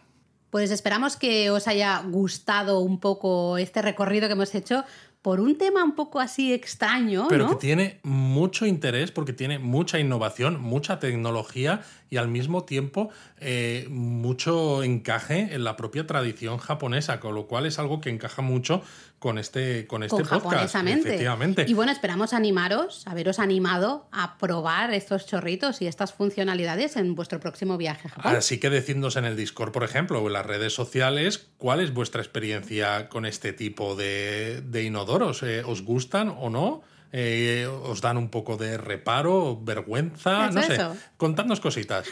[0.49, 4.83] Pues esperamos que os haya gustado un poco este recorrido que hemos hecho
[5.21, 7.27] por un tema un poco así extraño.
[7.29, 13.09] Pero que tiene mucho interés porque tiene mucha innovación, mucha tecnología y al mismo tiempo
[13.37, 18.41] eh, mucho encaje en la propia tradición japonesa, con lo cual es algo que encaja
[18.41, 18.81] mucho
[19.19, 20.75] con este, con este podcast.
[20.75, 21.65] Efectivamente.
[21.67, 27.39] Y bueno, esperamos animaros, haberos animado a probar estos chorritos y estas funcionalidades en vuestro
[27.39, 28.35] próximo viaje a Japón.
[28.35, 31.93] Así que decidnos en el Discord, por ejemplo, o en las redes sociales, cuál es
[31.93, 35.43] vuestra experiencia con este tipo de, de inodoros.
[35.43, 36.81] Eh, ¿Os gustan o no?
[37.11, 40.49] Eh, ¿Os dan un poco de reparo, vergüenza?
[40.51, 40.77] no sé.
[41.17, 42.07] Contadnos cositas.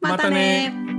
[0.00, 0.89] Mátane.